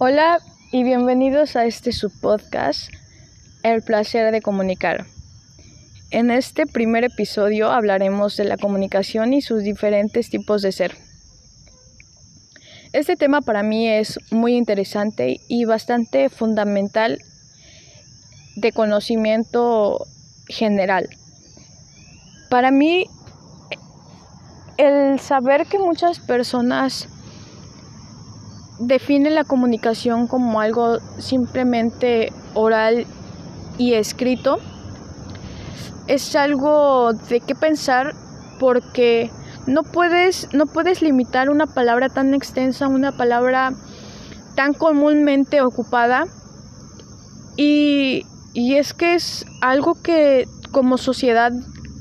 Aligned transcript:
Hola 0.00 0.38
y 0.70 0.84
bienvenidos 0.84 1.56
a 1.56 1.64
este 1.64 1.90
subpodcast, 1.90 2.88
El 3.64 3.82
placer 3.82 4.30
de 4.30 4.40
comunicar. 4.40 5.06
En 6.12 6.30
este 6.30 6.68
primer 6.68 7.02
episodio 7.02 7.72
hablaremos 7.72 8.36
de 8.36 8.44
la 8.44 8.58
comunicación 8.58 9.34
y 9.34 9.42
sus 9.42 9.64
diferentes 9.64 10.30
tipos 10.30 10.62
de 10.62 10.70
ser. 10.70 10.96
Este 12.92 13.16
tema 13.16 13.40
para 13.40 13.64
mí 13.64 13.88
es 13.88 14.20
muy 14.30 14.54
interesante 14.54 15.40
y 15.48 15.64
bastante 15.64 16.28
fundamental 16.28 17.18
de 18.54 18.70
conocimiento 18.70 20.06
general. 20.46 21.08
Para 22.50 22.70
mí, 22.70 23.06
el 24.76 25.18
saber 25.18 25.66
que 25.66 25.80
muchas 25.80 26.20
personas 26.20 27.08
definen 28.78 29.34
la 29.34 29.44
comunicación 29.44 30.26
como 30.26 30.60
algo 30.60 30.98
simplemente 31.18 32.32
oral 32.54 33.06
y 33.76 33.94
escrito 33.94 34.58
es 36.06 36.34
algo 36.36 37.12
de 37.12 37.40
qué 37.40 37.54
pensar 37.54 38.14
porque 38.58 39.30
no 39.66 39.82
puedes 39.82 40.48
no 40.54 40.66
puedes 40.66 41.02
limitar 41.02 41.50
una 41.50 41.66
palabra 41.66 42.08
tan 42.08 42.34
extensa, 42.34 42.88
una 42.88 43.12
palabra 43.12 43.72
tan 44.56 44.72
comúnmente 44.72 45.60
ocupada. 45.60 46.24
Y, 47.56 48.22
y 48.54 48.76
es 48.76 48.94
que 48.94 49.14
es 49.14 49.44
algo 49.60 49.94
que 50.02 50.46
como 50.72 50.96
sociedad 50.96 51.52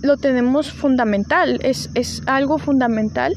lo 0.02 0.18
tenemos 0.18 0.72
fundamental, 0.72 1.60
es, 1.62 1.90
es 1.96 2.22
algo 2.28 2.58
fundamental 2.58 3.34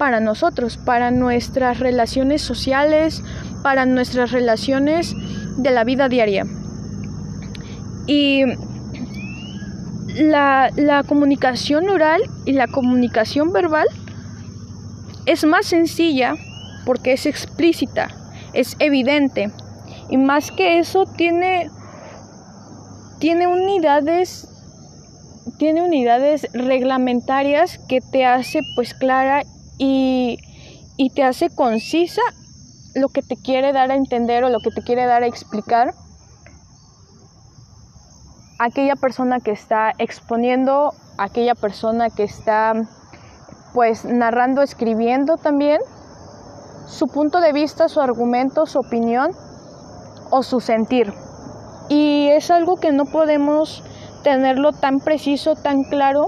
para 0.00 0.18
nosotros, 0.18 0.78
para 0.78 1.10
nuestras 1.10 1.78
relaciones 1.78 2.40
sociales, 2.40 3.22
para 3.62 3.84
nuestras 3.84 4.32
relaciones 4.32 5.14
de 5.58 5.70
la 5.70 5.84
vida 5.84 6.08
diaria. 6.08 6.46
Y 8.06 8.44
la, 10.16 10.70
la, 10.74 11.02
comunicación 11.02 11.90
oral 11.90 12.22
y 12.46 12.52
la 12.52 12.66
comunicación 12.66 13.52
verbal 13.52 13.88
es 15.26 15.44
más 15.44 15.66
sencilla 15.66 16.32
porque 16.86 17.12
es 17.12 17.26
explícita, 17.26 18.08
es 18.54 18.76
evidente. 18.78 19.50
Y 20.08 20.16
más 20.16 20.50
que 20.50 20.78
eso 20.78 21.04
tiene, 21.04 21.70
tiene 23.18 23.46
unidades 23.46 24.46
tiene 25.58 25.82
unidades 25.82 26.48
reglamentarias 26.54 27.78
que 27.86 28.00
te 28.00 28.24
hace 28.24 28.60
pues 28.76 28.94
clara 28.94 29.42
y, 29.80 30.36
y 30.98 31.08
te 31.10 31.24
hace 31.24 31.48
concisa 31.48 32.20
lo 32.94 33.08
que 33.08 33.22
te 33.22 33.36
quiere 33.36 33.72
dar 33.72 33.90
a 33.90 33.94
entender 33.94 34.44
o 34.44 34.50
lo 34.50 34.58
que 34.58 34.70
te 34.70 34.82
quiere 34.82 35.06
dar 35.06 35.22
a 35.22 35.26
explicar 35.26 35.94
aquella 38.58 38.94
persona 38.94 39.40
que 39.40 39.52
está 39.52 39.92
exponiendo, 39.96 40.90
aquella 41.16 41.54
persona 41.54 42.10
que 42.10 42.24
está 42.24 42.74
pues 43.72 44.04
narrando, 44.04 44.60
escribiendo 44.60 45.38
también 45.38 45.80
su 46.86 47.06
punto 47.06 47.40
de 47.40 47.54
vista, 47.54 47.88
su 47.88 48.02
argumento, 48.02 48.66
su 48.66 48.80
opinión 48.80 49.30
o 50.30 50.42
su 50.42 50.60
sentir. 50.60 51.14
Y 51.88 52.28
es 52.28 52.50
algo 52.50 52.76
que 52.76 52.92
no 52.92 53.06
podemos 53.06 53.82
tenerlo 54.22 54.72
tan 54.72 55.00
preciso, 55.00 55.54
tan 55.54 55.84
claro 55.84 56.26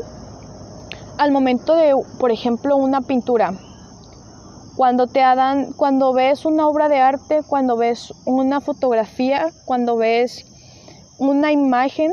al 1.23 1.31
momento 1.31 1.77
de, 1.77 1.95
por 2.19 2.33
ejemplo, 2.33 2.77
una 2.77 3.01
pintura. 3.01 3.55
Cuando 4.77 5.07
te 5.07 5.21
dan, 5.21 5.73
cuando 5.75 6.13
ves 6.13 6.45
una 6.45 6.67
obra 6.67 6.89
de 6.89 6.99
arte, 6.99 7.43
cuando 7.47 7.77
ves 7.77 8.13
una 8.27 8.61
fotografía, 8.61 9.47
cuando 9.65 9.97
ves 9.97 10.45
una 11.19 11.53
imagen, 11.53 12.11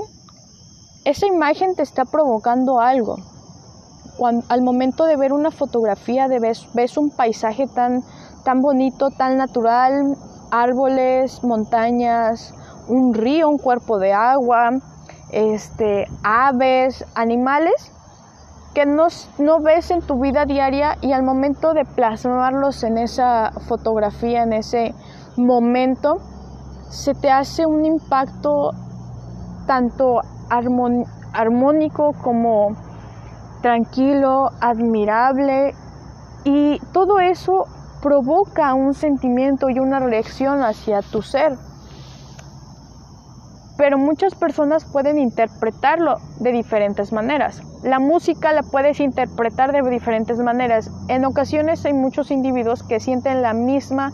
esa 1.06 1.26
imagen 1.26 1.74
te 1.74 1.82
está 1.82 2.06
provocando 2.06 2.80
algo. 2.80 3.16
Al 4.48 4.62
momento 4.62 5.06
de 5.06 5.16
ver 5.16 5.34
una 5.34 5.50
fotografía, 5.50 6.28
de 6.28 6.40
ves, 6.40 6.68
ves 6.76 6.96
un 6.96 7.10
paisaje 7.10 7.66
tan, 7.66 8.04
tan 8.44 8.62
bonito, 8.62 9.10
tan 9.10 9.38
natural, 9.38 10.16
árboles, 10.52 11.44
montañas, 11.44 12.54
un 12.88 13.16
río, 13.16 13.50
un 13.50 13.58
cuerpo 13.58 13.98
de 13.98 14.14
agua, 14.14 14.70
este, 15.32 16.06
aves, 16.22 17.04
animales 17.16 17.92
que 18.74 18.86
no, 18.86 19.08
no 19.38 19.62
ves 19.62 19.92
en 19.92 20.02
tu 20.02 20.20
vida 20.20 20.46
diaria 20.46 20.98
y 21.02 21.12
al 21.12 21.24
momento 21.24 21.74
de 21.74 21.86
plasmarlos 21.86 22.84
en 22.84 22.98
esa 22.98 23.52
fotografía, 23.68 24.44
en 24.44 24.54
ese 24.54 24.94
momento, 25.38 26.18
se 26.90 27.14
te 27.14 27.32
hace 27.32 27.66
un 27.66 27.86
impacto 27.86 28.72
tanto 29.66 30.22
armónico 31.34 32.14
como 32.24 32.76
tranquilo, 33.62 34.50
admirable 34.62 35.74
y 36.44 36.80
todo 36.94 37.20
eso 37.20 37.66
provoca 38.02 38.74
un 38.74 38.94
sentimiento 38.94 39.70
y 39.70 39.80
una 39.80 40.00
reacción 40.00 40.64
hacia 40.64 41.02
tu 41.02 41.22
ser 41.22 41.58
pero 43.80 43.98
muchas 43.98 44.36
personas 44.36 44.84
pueden 44.84 45.18
interpretarlo 45.18 46.18
de 46.42 46.52
diferentes 46.52 47.14
maneras. 47.14 47.62
La 47.82 47.98
música 47.98 48.52
la 48.52 48.62
puedes 48.62 49.00
interpretar 49.00 49.72
de 49.72 49.90
diferentes 49.90 50.38
maneras. 50.38 50.92
En 51.08 51.24
ocasiones 51.24 51.86
hay 51.86 51.94
muchos 51.94 52.30
individuos 52.30 52.84
que 52.84 53.00
sienten 53.00 53.42
la 53.42 53.54
misma, 53.54 54.12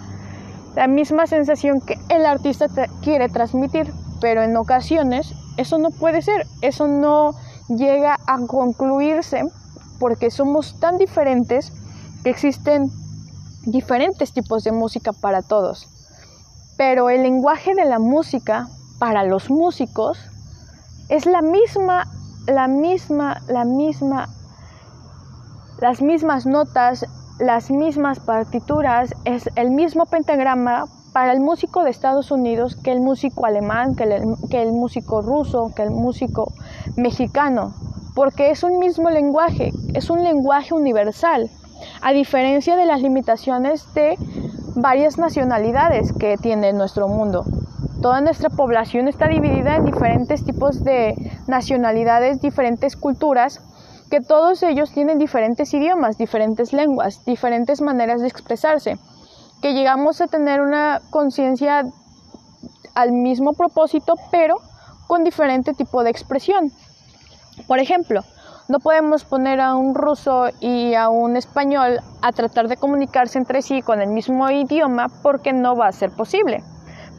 la 0.75 0.85
misma 0.85 1.25
sensación 1.25 1.81
que 1.81 1.97
el 2.09 2.27
artista 2.27 2.67
quiere 3.01 3.27
transmitir, 3.27 3.91
pero 4.21 4.43
en 4.43 4.55
ocasiones 4.55 5.33
eso 5.57 5.79
no 5.79 5.89
puede 5.89 6.21
ser, 6.21 6.45
eso 6.61 6.87
no 6.87 7.33
llega 7.67 8.19
a 8.27 8.37
concluirse 8.45 9.45
porque 9.99 10.29
somos 10.29 10.79
tan 10.79 10.99
diferentes 10.99 11.73
que 12.23 12.29
existen 12.29 12.91
diferentes 13.65 14.31
tipos 14.31 14.63
de 14.63 14.73
música 14.73 15.11
para 15.11 15.41
todos. 15.41 15.87
Pero 16.77 17.09
el 17.09 17.23
lenguaje 17.23 17.73
de 17.73 17.85
la 17.85 17.97
música 17.97 18.67
para 19.05 19.23
los 19.23 19.51
músicos 19.51 20.17
es 21.09 21.27
la 21.27 21.43
misma, 21.43 22.05
la 22.47 22.67
misma, 22.67 23.39
la 23.47 23.63
misma, 23.63 24.29
las 25.79 26.01
mismas 26.01 26.47
notas, 26.47 27.05
las 27.39 27.69
mismas 27.69 28.19
partituras, 28.19 29.13
es 29.23 29.47
el 29.57 29.69
mismo 29.69 30.07
pentagrama 30.07 30.85
para 31.13 31.33
el 31.33 31.39
músico 31.39 31.83
de 31.83 31.91
Estados 31.91 32.31
Unidos 32.31 32.75
que 32.83 32.91
el 32.91 32.99
músico 32.99 33.45
alemán, 33.45 33.93
que 33.95 34.05
el, 34.05 34.23
que 34.49 34.63
el 34.63 34.71
músico 34.71 35.21
ruso, 35.21 35.71
que 35.75 35.83
el 35.83 35.91
músico 35.91 36.51
mexicano, 36.97 37.75
porque 38.15 38.49
es 38.49 38.63
un 38.63 38.79
mismo 38.79 39.11
lenguaje, 39.11 39.71
es 39.93 40.09
un 40.09 40.23
lenguaje 40.23 40.73
universal, 40.73 41.51
a 42.01 42.11
diferencia 42.11 42.75
de 42.75 42.87
las 42.87 43.03
limitaciones 43.03 43.85
de 43.93 44.17
varias 44.75 45.19
nacionalidades 45.19 46.11
que 46.11 46.37
tiene 46.37 46.73
nuestro 46.73 47.07
mundo. 47.07 47.45
Toda 48.01 48.21
nuestra 48.21 48.49
población 48.49 49.07
está 49.07 49.27
dividida 49.27 49.77
en 49.77 49.85
diferentes 49.85 50.43
tipos 50.43 50.83
de 50.83 51.15
nacionalidades, 51.47 52.41
diferentes 52.41 52.95
culturas, 52.95 53.61
que 54.11 54.21
todos 54.21 54.61
ellos 54.63 54.91
tienen 54.91 55.17
diferentes 55.17 55.73
idiomas, 55.73 56.17
diferentes 56.17 56.73
lenguas, 56.73 57.25
diferentes 57.25 57.81
maneras 57.81 58.21
de 58.21 58.27
expresarse, 58.27 58.97
que 59.61 59.73
llegamos 59.73 60.21
a 60.21 60.27
tener 60.27 60.61
una 60.61 61.01
conciencia 61.09 61.85
al 62.93 63.11
mismo 63.11 63.53
propósito, 63.53 64.13
pero 64.29 64.57
con 65.07 65.23
diferente 65.23 65.73
tipo 65.73 66.03
de 66.03 66.11
expresión. 66.11 66.71
Por 67.67 67.79
ejemplo, 67.79 68.21
no 68.67 68.79
podemos 68.79 69.25
poner 69.25 69.61
a 69.61 69.75
un 69.75 69.95
ruso 69.95 70.49
y 70.59 70.95
a 70.95 71.09
un 71.09 71.37
español 71.37 71.99
a 72.21 72.31
tratar 72.31 72.67
de 72.67 72.77
comunicarse 72.77 73.37
entre 73.37 73.61
sí 73.61 73.81
con 73.81 74.01
el 74.01 74.09
mismo 74.09 74.49
idioma 74.49 75.07
porque 75.23 75.53
no 75.53 75.75
va 75.75 75.87
a 75.87 75.91
ser 75.91 76.11
posible. 76.11 76.63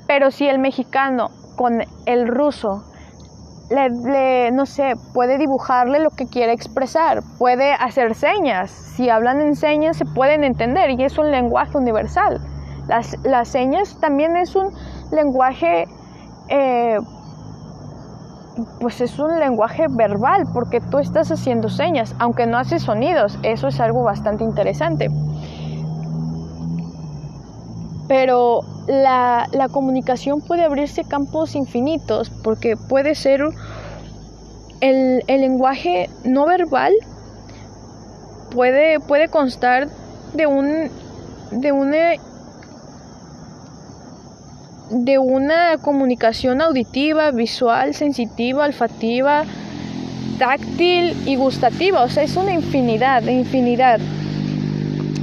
Pero 0.06 0.30
si 0.30 0.46
el 0.48 0.58
mexicano 0.58 1.28
con 1.56 1.82
el 2.06 2.28
ruso 2.28 2.84
le, 3.70 4.50
no 4.52 4.66
sé, 4.66 4.94
puede 5.12 5.38
dibujarle 5.38 5.98
lo 5.98 6.10
que 6.10 6.26
quiere 6.26 6.52
expresar, 6.52 7.22
puede 7.38 7.72
hacer 7.72 8.14
señas. 8.14 8.70
Si 8.70 9.10
hablan 9.10 9.40
en 9.40 9.56
señas 9.56 9.96
se 9.96 10.04
pueden 10.04 10.44
entender 10.44 10.90
y 10.90 11.02
es 11.02 11.18
un 11.18 11.30
lenguaje 11.30 11.76
universal. 11.76 12.40
Las, 12.86 13.16
las 13.24 13.48
señas 13.48 13.98
también 14.00 14.36
es 14.36 14.54
un 14.54 14.70
lenguaje, 15.10 15.86
eh, 16.48 16.98
pues 18.80 19.00
es 19.00 19.18
un 19.18 19.40
lenguaje 19.40 19.86
verbal 19.90 20.44
porque 20.54 20.80
tú 20.80 20.98
estás 20.98 21.32
haciendo 21.32 21.68
señas, 21.68 22.14
aunque 22.20 22.46
no 22.46 22.58
haces 22.58 22.82
sonidos. 22.82 23.38
Eso 23.42 23.66
es 23.68 23.80
algo 23.80 24.04
bastante 24.04 24.44
interesante. 24.44 25.08
Pero 28.08 28.60
la, 28.86 29.68
comunicación 29.72 30.40
puede 30.40 30.64
abrirse 30.64 31.04
campos 31.04 31.54
infinitos 31.54 32.30
porque 32.30 32.76
puede 32.76 33.14
ser 33.14 33.42
el, 34.80 35.22
lenguaje 35.26 36.08
no 36.24 36.46
verbal 36.46 36.92
puede, 38.50 39.00
puede 39.00 39.28
constar 39.28 39.88
de 40.34 40.46
un 40.46 40.90
de 41.50 41.72
una 41.72 42.14
de 44.90 45.18
una 45.18 45.78
comunicación 45.78 46.60
auditiva, 46.60 47.30
visual, 47.32 47.94
sensitiva, 47.94 48.64
olfativa, 48.66 49.44
táctil 50.38 51.16
y 51.26 51.36
gustativa. 51.36 52.02
O 52.02 52.08
sea, 52.08 52.22
es 52.22 52.36
una 52.36 52.52
infinidad, 52.52 53.22
infinidad. 53.24 53.98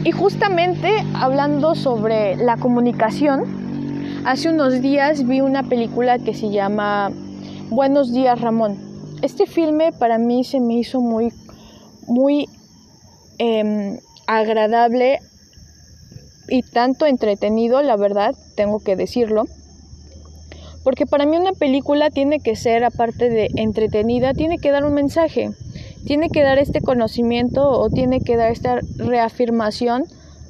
Y 0.05 0.11
justamente 0.11 0.89
hablando 1.13 1.75
sobre 1.75 2.35
la 2.35 2.57
comunicación, 2.57 4.21
hace 4.25 4.49
unos 4.49 4.81
días 4.81 5.25
vi 5.25 5.39
una 5.39 5.63
película 5.63 6.19
que 6.19 6.33
se 6.33 6.49
llama 6.49 7.09
Buenos 7.69 8.11
días 8.11 8.41
Ramón. 8.41 8.77
Este 9.21 9.45
filme 9.45 9.93
para 9.93 10.17
mí 10.17 10.43
se 10.43 10.59
me 10.59 10.73
hizo 10.73 10.99
muy, 10.99 11.31
muy 12.05 12.49
em, 13.37 13.97
agradable 14.27 15.19
y 16.49 16.63
tanto 16.63 17.05
entretenido, 17.05 17.81
la 17.81 17.95
verdad, 17.95 18.35
tengo 18.57 18.79
que 18.79 18.97
decirlo. 18.97 19.45
Porque 20.83 21.05
para 21.05 21.25
mí 21.25 21.37
una 21.37 21.53
película 21.53 22.09
tiene 22.09 22.39
que 22.41 22.57
ser, 22.57 22.83
aparte 22.83 23.29
de 23.29 23.47
entretenida, 23.55 24.33
tiene 24.33 24.57
que 24.57 24.71
dar 24.71 24.83
un 24.83 24.95
mensaje 24.95 25.51
tiene 26.05 26.29
que 26.29 26.43
dar 26.43 26.59
este 26.59 26.81
conocimiento 26.81 27.69
o 27.69 27.89
tiene 27.89 28.19
que 28.19 28.35
dar 28.35 28.51
esta 28.51 28.79
reafirmación 28.97 30.03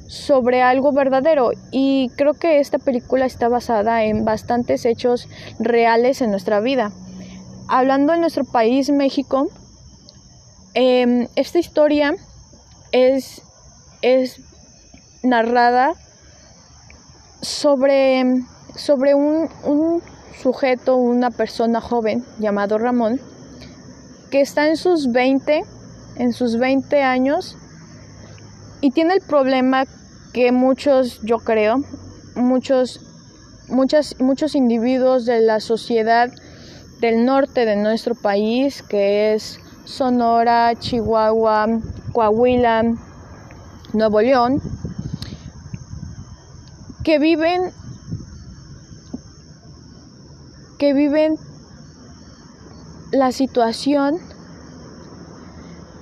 sobre 0.06 0.62
algo 0.62 0.92
verdadero 0.92 1.50
y 1.70 2.10
creo 2.16 2.34
que 2.34 2.60
esta 2.60 2.78
película 2.78 3.24
está 3.24 3.48
basada 3.48 4.04
en 4.04 4.24
bastantes 4.24 4.84
hechos 4.84 5.28
reales 5.58 6.20
en 6.20 6.30
nuestra 6.30 6.60
vida. 6.60 6.92
Hablando 7.68 8.12
de 8.12 8.18
nuestro 8.18 8.44
país, 8.44 8.90
México, 8.90 9.48
em, 10.74 11.28
esta 11.36 11.58
historia 11.58 12.14
es, 12.92 13.42
es 14.02 14.40
narrada 15.22 15.94
sobre, 17.40 18.24
sobre 18.76 19.14
un, 19.14 19.48
un 19.64 20.02
sujeto, 20.42 20.96
una 20.96 21.30
persona 21.30 21.80
joven 21.80 22.24
llamado 22.38 22.76
Ramón, 22.76 23.20
que 24.34 24.40
está 24.40 24.66
en 24.66 24.76
sus 24.76 25.12
20, 25.12 25.62
en 26.16 26.32
sus 26.32 26.58
20 26.58 27.00
años 27.04 27.56
y 28.80 28.90
tiene 28.90 29.14
el 29.14 29.20
problema 29.20 29.84
que 30.32 30.50
muchos, 30.50 31.20
yo 31.22 31.38
creo, 31.38 31.84
muchos, 32.34 32.98
muchas, 33.68 34.16
muchos 34.18 34.56
individuos 34.56 35.24
de 35.24 35.40
la 35.40 35.60
sociedad 35.60 36.32
del 37.00 37.24
norte 37.24 37.64
de 37.64 37.76
nuestro 37.76 38.16
país, 38.16 38.82
que 38.82 39.34
es 39.34 39.60
Sonora, 39.84 40.72
Chihuahua, 40.80 41.68
Coahuila, 42.12 42.92
Nuevo 43.92 44.20
León, 44.20 44.60
que 47.04 47.20
viven 47.20 47.70
que 50.76 50.92
viven 50.92 51.36
la 53.14 53.30
situación 53.30 54.16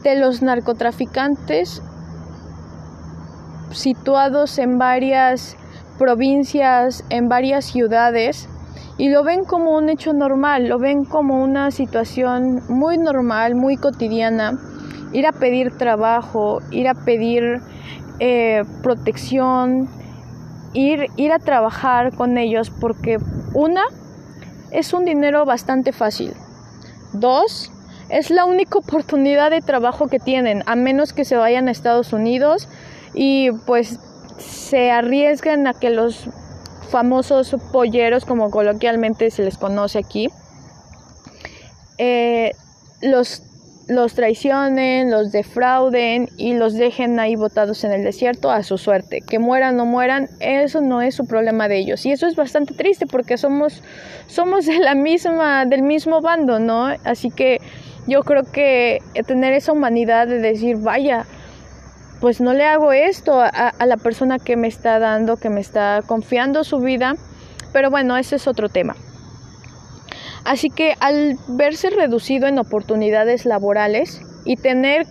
de 0.03 0.17
los 0.17 0.41
narcotraficantes 0.41 1.83
situados 3.71 4.59
en 4.59 4.79
varias 4.79 5.57
provincias, 5.99 7.05
en 7.11 7.29
varias 7.29 7.67
ciudades, 7.67 8.49
y 8.97 9.11
lo 9.11 9.25
ven 9.25 9.45
como 9.45 9.77
un 9.77 9.91
hecho 9.91 10.15
normal, 10.15 10.69
lo 10.69 10.79
ven 10.79 11.05
como 11.05 11.43
una 11.43 11.71
situación 11.71 12.63
muy 12.69 12.97
normal, 12.97 13.57
muy 13.57 13.77
cotidiana, 13.77 14.59
ir 15.13 15.27
a 15.27 15.33
pedir 15.33 15.77
trabajo, 15.77 16.61
ir 16.71 16.89
a 16.89 16.95
pedir 16.95 17.61
eh, 18.21 18.63
protección, 18.83 19.87
ir, 20.73 21.07
ir 21.17 21.33
a 21.33 21.39
trabajar 21.39 22.17
con 22.17 22.39
ellos, 22.39 22.71
porque 22.71 23.19
una 23.53 23.83
es 24.71 24.95
un 24.95 25.05
dinero 25.05 25.45
bastante 25.45 25.93
fácil. 25.93 26.33
Dos, 27.13 27.71
es 28.09 28.31
la 28.31 28.45
única 28.45 28.79
oportunidad 28.79 29.51
de 29.51 29.61
trabajo 29.61 30.09
que 30.09 30.19
tienen, 30.19 30.63
a 30.67 30.77
menos 30.77 31.13
que 31.13 31.25
se 31.25 31.37
vayan 31.37 31.69
a 31.69 31.71
Estados 31.71 32.13
Unidos 32.13 32.69
y 33.15 33.51
pues 33.67 33.99
se 34.39 34.91
arriesgan 34.91 35.67
a 35.67 35.75
que 35.75 35.91
los 35.91 36.29
famosos 36.91 37.57
polleros, 37.73 38.25
como 38.25 38.51
coloquialmente 38.51 39.31
se 39.31 39.43
les 39.43 39.57
conoce 39.57 39.99
aquí, 39.99 40.29
eh, 41.99 42.53
los 43.01 43.43
los 43.95 44.15
traicionen, 44.15 45.11
los 45.11 45.33
defrauden 45.33 46.29
y 46.37 46.55
los 46.55 46.75
dejen 46.75 47.19
ahí 47.21 47.37
botados 47.37 47.85
en 47.85 47.93
el 47.93 48.05
desierto 48.05 48.51
a 48.51 48.63
su 48.63 48.79
suerte. 48.79 49.21
Que 49.21 49.39
mueran 49.39 49.79
o 49.81 49.87
mueran, 49.87 50.29
eso 50.41 50.81
no 50.81 51.03
es 51.03 51.15
su 51.15 51.27
problema 51.27 51.69
de 51.69 51.79
ellos. 51.79 52.05
Y 52.07 52.13
eso 52.13 52.27
es 52.27 52.37
bastante 52.37 52.75
triste 52.75 53.07
porque 53.07 53.37
somos, 53.37 53.83
somos 54.27 54.67
de 54.67 54.79
la 54.79 54.95
misma, 54.95 55.65
del 55.65 55.83
mismo 55.83 56.21
bando, 56.21 56.59
¿no? 56.59 56.87
Así 57.05 57.31
que 57.31 57.59
yo 58.07 58.23
creo 58.23 58.43
que 58.45 58.99
tener 59.27 59.53
esa 59.53 59.73
humanidad 59.73 60.27
de 60.27 60.39
decir, 60.39 60.77
vaya, 60.79 61.25
pues 62.21 62.41
no 62.41 62.53
le 62.55 62.65
hago 62.65 62.93
esto 62.93 63.41
a, 63.41 63.47
a 63.47 63.87
la 63.87 63.97
persona 63.97 64.39
que 64.39 64.57
me 64.57 64.69
está 64.69 64.99
dando, 64.99 65.37
que 65.37 65.51
me 65.51 65.61
está 65.61 66.01
confiando 66.07 66.65
su 66.65 66.79
vida. 66.79 67.15
Pero 67.73 67.91
bueno, 67.91 68.17
ese 68.17 68.37
es 68.37 68.47
otro 68.47 68.69
tema. 68.69 68.95
Así 70.45 70.71
que 70.71 70.95
al 71.01 71.37
verse 71.49 71.91
reducido 71.91 72.49
en 72.49 72.59
oportunidades 72.59 73.47
laborales 73.47 74.21
y 74.45 74.57
tener 74.57 75.07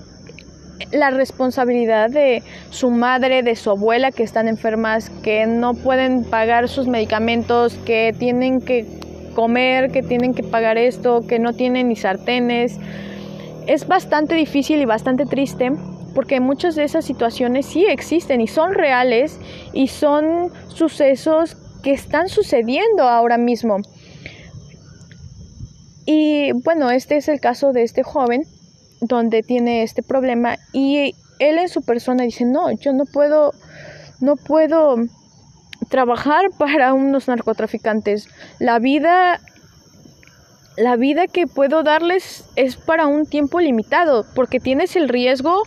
la 0.92 1.10
responsabilidad 1.10 2.10
de 2.10 2.44
su 2.70 2.90
madre, 2.90 3.44
de 3.44 3.56
su 3.56 3.70
abuela 3.70 4.12
que 4.12 4.24
están 4.24 4.48
enfermas, 4.48 5.10
que 5.24 5.46
no 5.46 5.74
pueden 5.74 6.24
pagar 6.26 6.68
sus 6.68 6.88
medicamentos, 6.88 7.76
que 7.86 8.14
tienen 8.18 8.62
que 8.62 8.86
comer, 9.36 9.92
que 9.92 10.02
tienen 10.04 10.34
que 10.34 10.44
pagar 10.44 10.78
esto, 10.78 11.22
que 11.28 11.40
no 11.40 11.54
tienen 11.54 11.90
ni 11.90 11.96
sartenes. 11.96 12.78
Es 13.68 13.88
bastante 13.88 14.36
difícil 14.36 14.82
y 14.82 14.86
bastante 14.86 15.26
triste 15.26 15.72
porque 16.14 16.42
muchas 16.42 16.76
de 16.76 16.84
esas 16.84 17.06
situaciones 17.06 17.66
sí 17.66 17.86
existen 17.86 18.42
y 18.42 18.48
son 18.48 18.74
reales 18.74 19.40
y 19.74 19.88
son 19.88 20.52
sucesos 20.68 21.56
que 21.84 21.92
están 21.92 22.28
sucediendo 22.28 23.04
ahora 23.04 23.38
mismo. 23.38 23.78
Y 26.06 26.52
bueno, 26.54 26.90
este 26.90 27.18
es 27.18 27.28
el 27.28 27.40
caso 27.40 27.74
de 27.74 27.84
este 27.84 28.04
joven 28.04 28.44
donde 29.02 29.42
tiene 29.44 29.84
este 29.84 30.04
problema 30.04 30.58
y 30.74 31.16
él 31.40 31.58
en 31.58 31.70
su 31.70 31.82
persona 31.82 32.24
dice, 32.24 32.46
no, 32.46 32.72
yo 32.72 32.94
no 32.94 33.06
puedo, 33.06 33.52
no 34.20 34.36
puedo 34.36 34.98
trabajar 35.90 36.46
para 36.58 36.94
unos 36.94 37.28
narcotraficantes. 37.28 38.30
La 38.60 38.80
vida, 38.80 39.40
la 40.78 40.96
vida 40.96 41.28
que 41.28 41.48
puedo 41.48 41.84
darles 41.84 42.46
es 42.56 42.76
para 42.78 43.08
un 43.08 43.26
tiempo 43.26 43.60
limitado, 43.60 44.26
porque 44.36 44.60
tienes 44.60 44.96
el 44.96 45.10
riesgo 45.10 45.64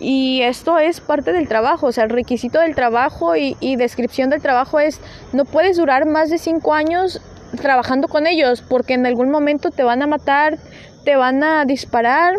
y 0.00 0.42
esto 0.42 0.80
es 0.80 1.00
parte 1.00 1.32
del 1.32 1.46
trabajo, 1.46 1.86
o 1.86 1.92
sea, 1.92 2.04
el 2.04 2.10
requisito 2.10 2.58
del 2.58 2.74
trabajo 2.74 3.36
y, 3.36 3.56
y 3.60 3.76
descripción 3.76 4.30
del 4.30 4.42
trabajo 4.42 4.80
es, 4.80 5.00
no 5.32 5.44
puedes 5.44 5.76
durar 5.76 6.06
más 6.06 6.28
de 6.28 6.38
cinco 6.38 6.74
años 6.74 7.20
trabajando 7.60 8.08
con 8.08 8.26
ellos, 8.26 8.62
porque 8.62 8.94
en 8.94 9.06
algún 9.06 9.30
momento 9.30 9.70
te 9.70 9.82
van 9.82 10.02
a 10.02 10.06
matar, 10.06 10.58
te 11.04 11.16
van 11.16 11.42
a 11.42 11.64
disparar 11.64 12.34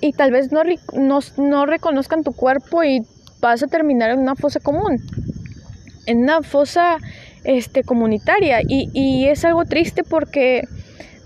y 0.00 0.12
tal 0.12 0.30
vez 0.32 0.50
no, 0.52 0.62
no, 1.36 1.66
reconozcan 1.66 2.22
tu 2.22 2.32
cuerpo 2.32 2.82
y 2.82 3.00
vas 3.40 3.62
a 3.62 3.66
terminar 3.66 4.10
en 4.10 4.20
una 4.20 4.34
fosa 4.34 4.60
común, 4.60 4.98
en 6.06 6.18
una 6.18 6.42
fosa 6.42 6.98
este, 7.44 7.82
comunitaria. 7.82 8.60
Y, 8.62 8.88
y 8.92 9.28
es 9.28 9.44
algo 9.44 9.64
triste 9.64 10.02
porque 10.04 10.62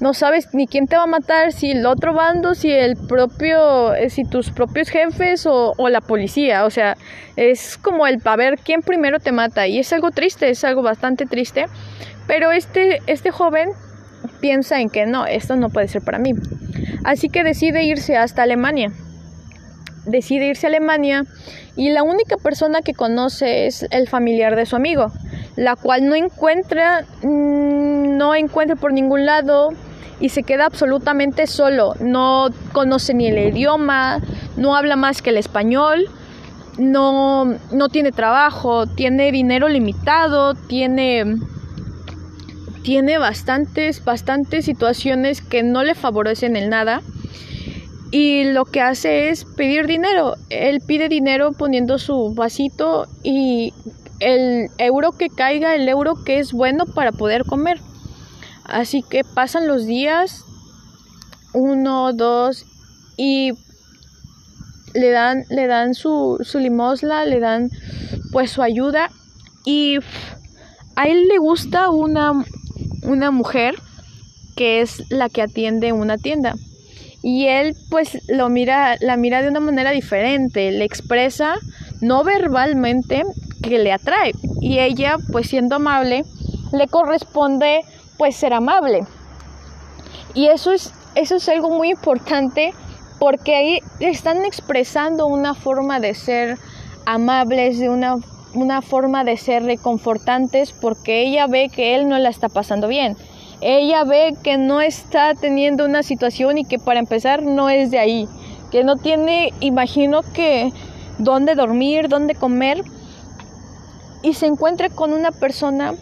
no 0.00 0.12
sabes 0.12 0.52
ni 0.52 0.66
quién 0.66 0.86
te 0.86 0.96
va 0.96 1.04
a 1.04 1.06
matar, 1.06 1.52
si 1.52 1.70
el 1.70 1.86
otro 1.86 2.12
bando, 2.12 2.54
si 2.54 2.70
el 2.70 2.96
propio, 2.96 3.94
eh, 3.94 4.10
si 4.10 4.24
tus 4.24 4.50
propios 4.50 4.90
jefes 4.90 5.46
o, 5.46 5.74
la 5.88 6.00
policía. 6.00 6.64
O 6.66 6.70
sea, 6.70 6.96
es 7.36 7.78
como 7.78 8.06
el 8.06 8.20
para 8.20 8.36
ver 8.36 8.58
quién 8.62 8.82
primero 8.82 9.20
te 9.20 9.32
mata. 9.32 9.66
Y 9.66 9.78
es 9.78 9.92
algo 9.92 10.10
triste, 10.10 10.50
es 10.50 10.64
algo 10.64 10.82
bastante 10.82 11.24
triste. 11.24 11.66
Pero 12.26 12.52
este, 12.52 13.00
este 13.06 13.30
joven 13.30 13.70
piensa 14.40 14.80
en 14.80 14.90
que 14.90 15.06
no, 15.06 15.26
esto 15.26 15.56
no 15.56 15.70
puede 15.70 15.88
ser 15.88 16.02
para 16.02 16.18
mí. 16.18 16.34
Así 17.04 17.28
que 17.28 17.42
decide 17.42 17.84
irse 17.84 18.16
hasta 18.16 18.42
Alemania. 18.42 18.92
Decide 20.04 20.46
irse 20.46 20.66
a 20.66 20.68
Alemania 20.68 21.24
y 21.74 21.90
la 21.90 22.02
única 22.02 22.36
persona 22.36 22.80
que 22.82 22.94
conoce 22.94 23.66
es 23.66 23.86
el 23.90 24.08
familiar 24.08 24.56
de 24.56 24.66
su 24.66 24.76
amigo, 24.76 25.10
la 25.56 25.76
cual 25.76 26.06
no 26.06 26.14
encuentra, 26.14 27.04
mm, 27.22 28.16
no 28.16 28.34
encuentra 28.34 28.76
por 28.76 28.92
ningún 28.92 29.26
lado 29.26 29.70
y 30.20 30.30
se 30.30 30.42
queda 30.42 30.66
absolutamente 30.66 31.46
solo. 31.46 31.94
No 32.00 32.48
conoce 32.72 33.14
ni 33.14 33.26
el 33.26 33.38
idioma, 33.38 34.20
no 34.56 34.76
habla 34.76 34.96
más 34.96 35.22
que 35.22 35.30
el 35.30 35.36
español, 35.36 36.08
no, 36.78 37.56
no 37.72 37.88
tiene 37.88 38.12
trabajo, 38.12 38.86
tiene 38.86 39.32
dinero 39.32 39.68
limitado, 39.68 40.54
tiene 40.54 41.24
tiene 42.82 43.18
bastantes, 43.18 44.04
bastantes 44.04 44.64
situaciones 44.64 45.40
que 45.40 45.64
no 45.64 45.82
le 45.82 45.96
favorecen 45.96 46.54
en 46.54 46.70
nada 46.70 47.02
y 48.12 48.44
lo 48.44 48.64
que 48.64 48.80
hace 48.80 49.30
es 49.30 49.44
pedir 49.44 49.88
dinero. 49.88 50.36
Él 50.50 50.78
pide 50.86 51.08
dinero 51.08 51.50
poniendo 51.52 51.98
su 51.98 52.32
vasito 52.34 53.06
y 53.24 53.72
el 54.20 54.68
euro 54.78 55.10
que 55.12 55.28
caiga, 55.28 55.74
el 55.74 55.88
euro 55.88 56.14
que 56.24 56.38
es 56.38 56.52
bueno 56.52 56.86
para 56.86 57.10
poder 57.10 57.44
comer. 57.44 57.80
Así 58.68 59.02
que 59.02 59.22
pasan 59.22 59.68
los 59.68 59.86
días, 59.86 60.44
uno, 61.52 62.12
dos, 62.12 62.64
y 63.16 63.52
le 64.94 65.10
dan, 65.10 65.44
le 65.50 65.66
dan 65.66 65.94
su, 65.94 66.38
su 66.42 66.58
limosna, 66.58 67.24
le 67.24 67.40
dan 67.40 67.70
pues 68.32 68.50
su 68.50 68.62
ayuda 68.62 69.10
y 69.64 69.98
a 70.96 71.06
él 71.06 71.28
le 71.28 71.38
gusta 71.38 71.90
una, 71.90 72.32
una 73.02 73.30
mujer 73.30 73.74
que 74.56 74.80
es 74.80 75.02
la 75.10 75.28
que 75.28 75.42
atiende 75.42 75.92
una 75.92 76.16
tienda. 76.16 76.54
Y 77.22 77.46
él 77.46 77.76
pues 77.90 78.18
lo 78.28 78.48
mira, 78.48 78.96
la 79.00 79.16
mira 79.16 79.42
de 79.42 79.48
una 79.48 79.60
manera 79.60 79.90
diferente, 79.90 80.70
le 80.70 80.84
expresa 80.84 81.56
no 82.00 82.24
verbalmente 82.24 83.24
que 83.62 83.78
le 83.78 83.92
atrae. 83.92 84.32
Y 84.60 84.78
ella 84.78 85.16
pues 85.32 85.48
siendo 85.48 85.76
amable, 85.76 86.24
le 86.72 86.86
corresponde 86.88 87.80
pues 88.16 88.36
ser 88.36 88.52
amable. 88.52 89.00
Y 90.34 90.46
eso 90.48 90.72
es, 90.72 90.92
eso 91.14 91.36
es 91.36 91.48
algo 91.48 91.70
muy 91.70 91.90
importante 91.90 92.72
porque 93.18 93.54
ahí 93.54 93.78
están 94.00 94.44
expresando 94.44 95.26
una 95.26 95.54
forma 95.54 96.00
de 96.00 96.14
ser 96.14 96.58
amables, 97.06 97.78
de 97.78 97.88
una, 97.88 98.16
una 98.54 98.82
forma 98.82 99.24
de 99.24 99.36
ser 99.36 99.64
reconfortantes, 99.64 100.72
porque 100.72 101.22
ella 101.22 101.46
ve 101.46 101.70
que 101.74 101.94
él 101.94 102.08
no 102.08 102.18
la 102.18 102.28
está 102.28 102.48
pasando 102.48 102.88
bien. 102.88 103.16
Ella 103.62 104.04
ve 104.04 104.34
que 104.42 104.58
no 104.58 104.82
está 104.82 105.32
teniendo 105.34 105.86
una 105.86 106.02
situación 106.02 106.58
y 106.58 106.64
que 106.64 106.78
para 106.78 107.00
empezar 107.00 107.42
no 107.42 107.70
es 107.70 107.90
de 107.90 107.98
ahí, 107.98 108.28
que 108.70 108.84
no 108.84 108.96
tiene, 108.96 109.52
imagino 109.60 110.20
que, 110.34 110.70
dónde 111.18 111.54
dormir, 111.54 112.08
dónde 112.08 112.34
comer, 112.34 112.82
y 114.22 114.34
se 114.34 114.46
encuentra 114.46 114.90
con 114.90 115.12
una 115.14 115.30
persona 115.30 115.94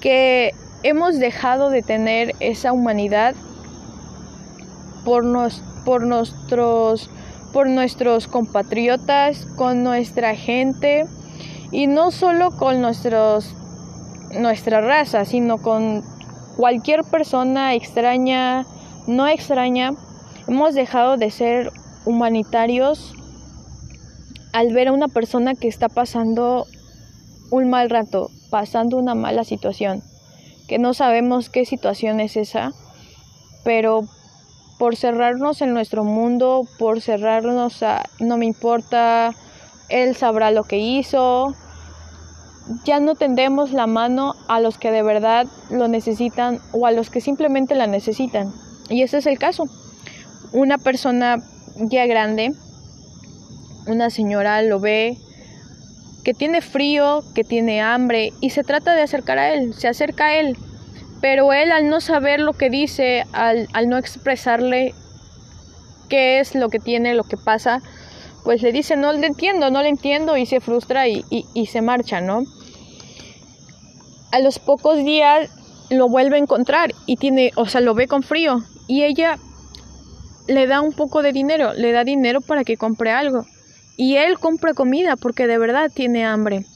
que 0.00 0.52
hemos 0.88 1.18
dejado 1.18 1.70
de 1.70 1.82
tener 1.82 2.36
esa 2.38 2.72
humanidad 2.72 3.34
por, 5.04 5.24
nos, 5.24 5.60
por 5.84 6.06
nuestros 6.06 7.10
por 7.52 7.68
nuestros 7.68 8.28
compatriotas, 8.28 9.46
con 9.56 9.82
nuestra 9.82 10.36
gente 10.36 11.06
y 11.72 11.88
no 11.88 12.12
solo 12.12 12.50
con 12.52 12.80
nuestros 12.80 13.52
nuestra 14.38 14.80
raza, 14.80 15.24
sino 15.24 15.58
con 15.58 16.04
cualquier 16.56 17.02
persona 17.02 17.74
extraña, 17.74 18.64
no 19.08 19.26
extraña. 19.26 19.92
Hemos 20.46 20.74
dejado 20.74 21.16
de 21.16 21.30
ser 21.32 21.72
humanitarios 22.04 23.12
al 24.52 24.72
ver 24.72 24.88
a 24.88 24.92
una 24.92 25.08
persona 25.08 25.54
que 25.54 25.66
está 25.66 25.88
pasando 25.88 26.66
un 27.50 27.70
mal 27.70 27.90
rato, 27.90 28.30
pasando 28.50 28.98
una 28.98 29.14
mala 29.14 29.44
situación, 29.44 30.02
que 30.68 30.78
no 30.78 30.94
sabemos 30.94 31.48
qué 31.48 31.64
situación 31.64 32.20
es 32.20 32.36
esa, 32.36 32.72
pero 33.64 34.02
por 34.78 34.96
cerrarnos 34.96 35.62
en 35.62 35.72
nuestro 35.72 36.04
mundo, 36.04 36.62
por 36.78 37.00
cerrarnos 37.00 37.82
a 37.82 38.04
no 38.20 38.36
me 38.36 38.46
importa, 38.46 39.34
él 39.88 40.14
sabrá 40.16 40.50
lo 40.50 40.64
que 40.64 40.78
hizo, 40.78 41.54
ya 42.84 43.00
no 43.00 43.14
tendemos 43.14 43.72
la 43.72 43.86
mano 43.86 44.34
a 44.48 44.60
los 44.60 44.76
que 44.78 44.90
de 44.90 45.02
verdad 45.02 45.46
lo 45.70 45.88
necesitan 45.88 46.60
o 46.72 46.86
a 46.86 46.90
los 46.90 47.10
que 47.10 47.20
simplemente 47.20 47.74
la 47.74 47.86
necesitan. 47.86 48.52
Y 48.88 49.02
ese 49.02 49.18
es 49.18 49.26
el 49.26 49.38
caso. 49.38 49.64
Una 50.52 50.78
persona 50.78 51.36
ya 51.76 52.06
grande, 52.06 52.52
una 53.86 54.10
señora 54.10 54.62
lo 54.62 54.80
ve 54.80 55.16
que 56.26 56.34
tiene 56.34 56.60
frío, 56.60 57.22
que 57.36 57.44
tiene 57.44 57.80
hambre 57.80 58.32
y 58.40 58.50
se 58.50 58.64
trata 58.64 58.96
de 58.96 59.02
acercar 59.02 59.38
a 59.38 59.54
él, 59.54 59.74
se 59.74 59.86
acerca 59.86 60.26
a 60.26 60.34
él 60.34 60.56
pero 61.20 61.52
él 61.52 61.70
al 61.70 61.88
no 61.88 62.00
saber 62.00 62.40
lo 62.40 62.52
que 62.52 62.68
dice, 62.68 63.24
al, 63.32 63.68
no 63.86 63.96
expresarle 63.96 64.92
qué 66.08 66.40
es 66.40 66.56
lo 66.56 66.68
que 66.68 66.80
tiene, 66.80 67.14
lo 67.14 67.22
que 67.22 67.36
pasa, 67.36 67.80
pues 68.42 68.60
le 68.60 68.72
dice, 68.72 68.96
no 68.96 69.12
le 69.12 69.26
entiendo, 69.26 69.70
no 69.70 69.82
le 69.82 69.88
entiendo 69.88 70.36
y 70.36 70.46
se 70.46 70.60
frustra 70.60 71.06
y, 71.06 71.24
y 71.30 71.66
se 71.66 71.80
marcha, 71.80 72.20
¿no? 72.20 72.42
A 74.32 74.40
los 74.40 74.58
pocos 74.58 75.04
días 75.04 75.48
lo 75.90 76.08
vuelve 76.08 76.36
a 76.36 76.40
encontrar 76.40 76.92
y 77.06 77.16
tiene, 77.16 77.52
o 77.54 77.66
sea, 77.66 77.80
lo 77.80 77.94
ve 77.94 78.08
con 78.08 78.24
frío 78.24 78.62
y 78.88 79.04
ella 79.04 79.38
le 80.48 80.66
da 80.66 80.80
un 80.80 80.92
poco 80.92 81.22
de 81.22 81.30
dinero, 81.30 81.72
le 81.74 81.92
da 81.92 82.02
dinero 82.02 82.40
para 82.40 82.64
que 82.64 82.76
compre 82.76 83.12
algo 83.12 83.46
y 83.96 84.16
él 84.16 84.38
compra 84.38 84.74
comida 84.74 85.16
porque 85.16 85.46
de 85.46 85.58
verdad 85.58 85.90
tiene 85.92 86.24
hambre. 86.24 86.66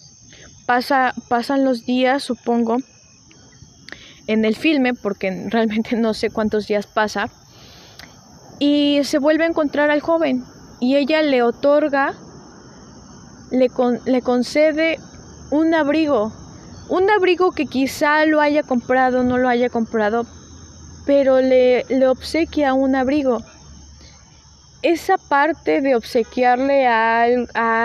Pasa, 0.66 1.14
pasan 1.28 1.64
los 1.64 1.84
días, 1.84 2.22
supongo, 2.22 2.76
en 4.26 4.44
el 4.44 4.56
filme, 4.56 4.94
porque 4.94 5.46
realmente 5.50 5.96
no 5.96 6.14
sé 6.14 6.30
cuántos 6.30 6.66
días 6.66 6.86
pasa, 6.86 7.28
y 8.58 9.00
se 9.04 9.18
vuelve 9.18 9.44
a 9.44 9.48
encontrar 9.48 9.90
al 9.90 10.00
joven 10.00 10.44
y 10.80 10.96
ella 10.96 11.22
le 11.22 11.42
otorga, 11.42 12.14
le, 13.50 13.68
le 14.04 14.22
concede 14.22 14.98
un 15.50 15.74
abrigo, 15.74 16.32
un 16.88 17.08
abrigo 17.10 17.52
que 17.52 17.66
quizá 17.66 18.24
lo 18.26 18.40
haya 18.40 18.62
comprado, 18.62 19.24
no 19.24 19.38
lo 19.38 19.48
haya 19.48 19.70
comprado, 19.70 20.26
pero 21.06 21.40
le, 21.40 21.84
le 21.88 22.06
obsequia 22.06 22.74
un 22.74 22.94
abrigo. 22.94 23.42
Esa 24.82 25.16
parte 25.18 25.82
de 25.82 25.94
obsequiarle 25.94 26.87
a, 26.87 27.22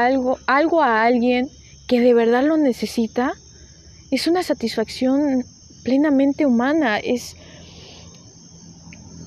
algo, 0.05 0.37
algo 0.47 0.81
a 0.81 1.03
alguien 1.03 1.49
que 1.87 1.99
de 1.99 2.13
verdad 2.13 2.43
lo 2.43 2.57
necesita, 2.57 3.33
es 4.11 4.27
una 4.27 4.43
satisfacción 4.43 5.43
plenamente 5.83 6.45
humana. 6.45 6.97
Es 6.97 7.35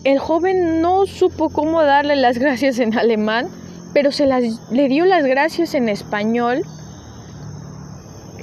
el 0.05 0.19
joven 0.19 0.81
no 0.81 1.07
supo 1.07 1.51
cómo 1.51 1.83
darle 1.83 2.17
las 2.17 2.39
gracias 2.45 2.79
en 2.79 2.97
alemán, 2.97 3.49
pero 3.93 4.13
se 4.13 4.27
las, 4.27 4.45
le 4.71 4.89
dio 4.89 5.05
las 5.05 5.25
gracias 5.25 5.75
en 5.75 5.89
español. 5.89 6.63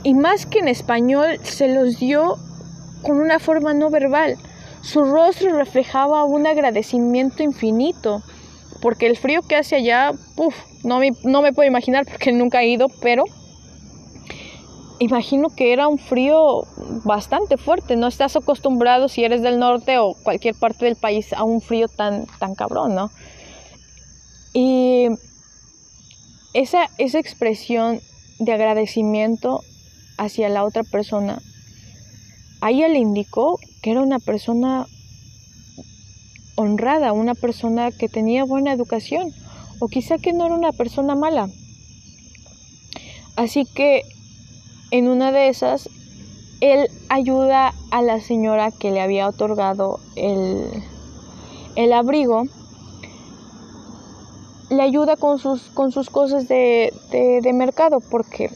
Y 0.03 0.13
más 0.13 0.45
que 0.45 0.59
en 0.59 0.67
español, 0.67 1.39
se 1.41 1.67
los 1.67 1.97
dio 1.99 2.35
con 3.01 3.17
una 3.17 3.39
forma 3.39 3.73
no 3.73 3.89
verbal. 3.89 4.37
Su 4.81 5.03
rostro 5.03 5.57
reflejaba 5.57 6.25
un 6.25 6.45
agradecimiento 6.45 7.41
infinito, 7.41 8.21
porque 8.81 9.07
el 9.07 9.17
frío 9.17 9.41
que 9.41 9.55
hace 9.55 9.77
allá, 9.77 10.11
uf, 10.35 10.55
no 10.83 10.99
me, 10.99 11.11
no 11.23 11.41
me 11.41 11.53
puedo 11.53 11.67
imaginar 11.67 12.05
porque 12.05 12.31
nunca 12.33 12.61
he 12.61 12.67
ido, 12.67 12.87
pero 13.01 13.23
imagino 14.99 15.49
que 15.49 15.73
era 15.73 15.87
un 15.87 15.97
frío 15.97 16.63
bastante 17.03 17.57
fuerte. 17.57 17.95
No 17.95 18.07
estás 18.07 18.35
acostumbrado 18.35 19.09
si 19.09 19.23
eres 19.23 19.41
del 19.41 19.59
norte 19.59 19.97
o 19.97 20.15
cualquier 20.23 20.55
parte 20.55 20.85
del 20.85 20.95
país 20.95 21.33
a 21.33 21.43
un 21.43 21.61
frío 21.61 21.87
tan, 21.87 22.25
tan 22.39 22.55
cabrón, 22.55 22.95
¿no? 22.95 23.11
Y 24.53 25.07
esa, 26.53 26.89
esa 26.97 27.19
expresión 27.19 27.99
de 28.39 28.53
agradecimiento 28.53 29.61
hacia 30.17 30.47
la 30.49 30.63
otra 30.63 30.83
persona, 30.83 31.41
a 32.61 32.71
ella 32.71 32.87
le 32.87 32.99
indicó 32.99 33.59
que 33.81 33.91
era 33.91 34.01
una 34.01 34.19
persona 34.19 34.87
honrada, 36.55 37.13
una 37.13 37.35
persona 37.35 37.91
que 37.91 38.09
tenía 38.09 38.43
buena 38.43 38.73
educación, 38.73 39.31
o 39.79 39.87
quizá 39.87 40.17
que 40.17 40.33
no 40.33 40.45
era 40.45 40.55
una 40.55 40.71
persona 40.71 41.15
mala. 41.15 41.49
Así 43.35 43.65
que 43.65 44.03
en 44.91 45.07
una 45.07 45.31
de 45.31 45.49
esas, 45.49 45.89
él 46.61 46.87
ayuda 47.09 47.73
a 47.91 48.01
la 48.01 48.19
señora 48.19 48.71
que 48.71 48.91
le 48.91 49.01
había 49.01 49.27
otorgado 49.27 49.99
el, 50.15 50.69
el 51.75 51.93
abrigo, 51.93 52.43
le 54.69 54.81
ayuda 54.81 55.15
con 55.15 55.37
sus, 55.37 55.63
con 55.63 55.91
sus 55.91 56.09
cosas 56.09 56.47
de, 56.47 56.93
de, 57.11 57.53
mercado, 57.53 57.99
porque 57.99 58.49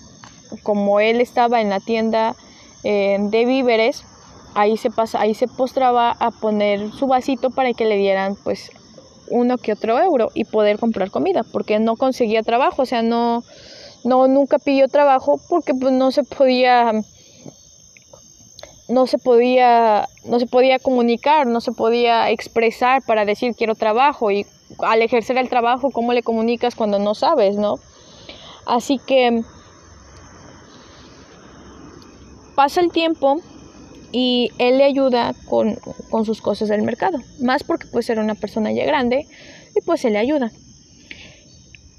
como 0.64 1.00
él 1.00 1.22
estaba 1.22 1.62
en 1.62 1.70
la 1.70 1.80
tienda 1.80 2.36
eh, 2.84 3.18
de 3.20 3.46
víveres, 3.46 4.04
ahí 4.56 4.78
se, 4.78 4.90
pasa, 4.90 5.22
ahí 5.22 5.34
se 5.34 5.48
postraba 5.48 6.12
a 6.12 6.32
poner 6.32 6.92
su 6.92 7.08
vasito 7.08 7.50
para 7.50 7.74
que 7.74 7.86
le 7.86 7.98
dieran 7.98 8.36
pues 8.44 8.72
uno 9.30 9.58
que 9.58 9.74
otro 9.74 10.00
euro 10.00 10.30
y 10.34 10.46
poder 10.46 10.80
comprar 10.80 11.12
comida, 11.12 11.44
porque 11.44 11.80
no 11.80 11.96
conseguía 11.96 12.42
trabajo, 12.42 12.82
o 12.82 12.86
sea, 12.86 13.02
no, 13.02 13.44
no 14.04 14.28
nunca 14.28 14.58
pidió 14.60 14.88
trabajo 14.88 15.40
porque 15.50 15.74
pues 15.74 15.94
no 15.94 16.12
se 16.12 16.24
podía 16.24 16.92
no 18.88 19.06
se 19.06 19.20
podía 19.20 20.08
no 20.26 20.40
se 20.40 20.48
podía 20.48 20.80
comunicar, 20.80 21.46
no 21.46 21.62
se 21.62 21.72
podía 21.72 22.30
expresar 22.32 23.04
para 23.04 23.26
decir 23.26 23.54
quiero 23.56 23.76
trabajo 23.76 24.32
y 24.32 24.46
al 24.80 25.02
ejercer 25.02 25.38
el 25.38 25.50
trabajo 25.50 25.92
cómo 25.92 26.14
le 26.14 26.24
comunicas 26.24 26.76
cuando 26.76 26.98
no 26.98 27.14
sabes, 27.14 27.56
¿no? 27.56 27.76
Así 28.66 29.00
que 29.00 29.44
pasa 32.56 32.82
el 32.82 32.92
tiempo 32.92 33.42
y 34.12 34.52
él 34.58 34.78
le 34.78 34.86
ayuda 34.86 35.34
con, 35.48 35.76
con 36.10 36.26
sus 36.26 36.42
cosas 36.42 36.70
del 36.70 36.82
mercado, 36.82 37.20
más 37.42 37.64
porque 37.64 37.88
pues 37.92 38.10
era 38.10 38.22
una 38.22 38.36
persona 38.36 38.72
ya 38.72 38.86
grande 38.86 39.28
y 39.76 39.82
pues 39.86 40.06
él 40.06 40.14
le 40.14 40.20
ayuda. 40.20 40.52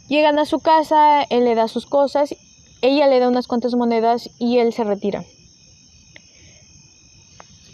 Llegan 0.08 0.38
a 0.38 0.44
su 0.44 0.58
casa, 0.58 1.22
él 1.30 1.44
le 1.44 1.54
da 1.54 1.68
sus 1.68 1.86
cosas 1.86 2.34
ella 2.82 3.08
le 3.08 3.20
da 3.20 3.28
unas 3.28 3.46
cuantas 3.46 3.74
monedas 3.74 4.30
y 4.38 4.58
él 4.58 4.72
se 4.72 4.84
retira. 4.84 5.24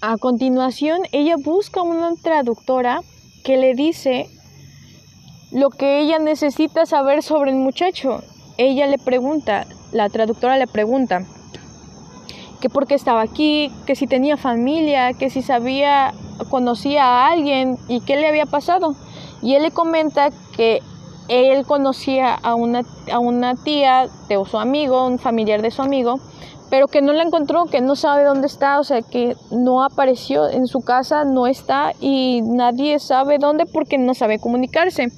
A 0.01 0.17
continuación, 0.19 1.03
ella 1.13 1.37
busca 1.37 1.83
una 1.83 2.15
traductora 2.17 3.03
que 3.45 3.57
le 3.57 3.75
dice 3.75 4.29
lo 5.53 5.71
que 5.71 6.01
ella 6.01 6.19
necesita 6.19 6.87
saber 6.87 7.23
sobre 7.23 7.53
el 7.53 7.57
muchacho. 7.57 8.23
Ella 8.59 8.87
le 8.87 8.99
pregunta, 8.99 9.67
la 9.93 10.09
traductora 10.09 10.59
le 10.59 10.67
pregunta, 10.67 11.25
que 12.61 12.71
por 12.71 12.87
qué 12.87 12.95
estaba 12.95 13.23
aquí, 13.23 13.73
que 13.87 13.95
si 13.95 14.07
tenía 14.07 14.37
familia, 14.37 15.13
que 15.13 15.31
si 15.31 15.43
sabía, 15.43 16.13
conocía 16.51 17.05
a 17.05 17.29
alguien 17.29 17.79
y 17.89 18.01
qué 18.01 18.17
le 18.17 18.29
había 18.29 18.47
pasado. 18.47 18.95
Y 19.43 19.55
él 19.55 19.63
le 19.63 19.71
comenta 19.71 20.31
que 20.57 20.81
él 21.29 21.67
conocía 21.67 22.35
a 22.35 22.55
una, 22.55 22.83
a 23.13 23.19
una 23.19 23.55
tía 23.55 24.09
de 24.29 24.43
su 24.45 24.59
amigo, 24.59 25.07
un 25.07 25.19
familiar 25.19 25.63
de 25.63 25.71
su 25.71 25.83
amigo, 25.83 26.21
pero 26.71 26.89
que 26.89 27.03
no 27.03 27.13
la 27.13 27.23
encontró, 27.23 27.67
que 27.67 27.81
no 27.81 27.97
sabe 27.97 28.25
dónde 28.25 28.47
está, 28.47 28.81
o 28.81 28.85
sea, 28.85 29.03
que 29.03 29.37
no 29.51 29.85
apareció 29.85 30.49
en 30.49 30.67
su 30.67 30.81
casa, 30.81 31.25
no 31.25 31.47
está 31.47 31.93
y 32.01 32.43
nadie 32.43 32.99
sabe 32.99 33.39
dónde 33.39 33.67
porque 33.67 33.99
no 33.99 34.15
sabe 34.15 34.39
comunicarse. 34.39 35.09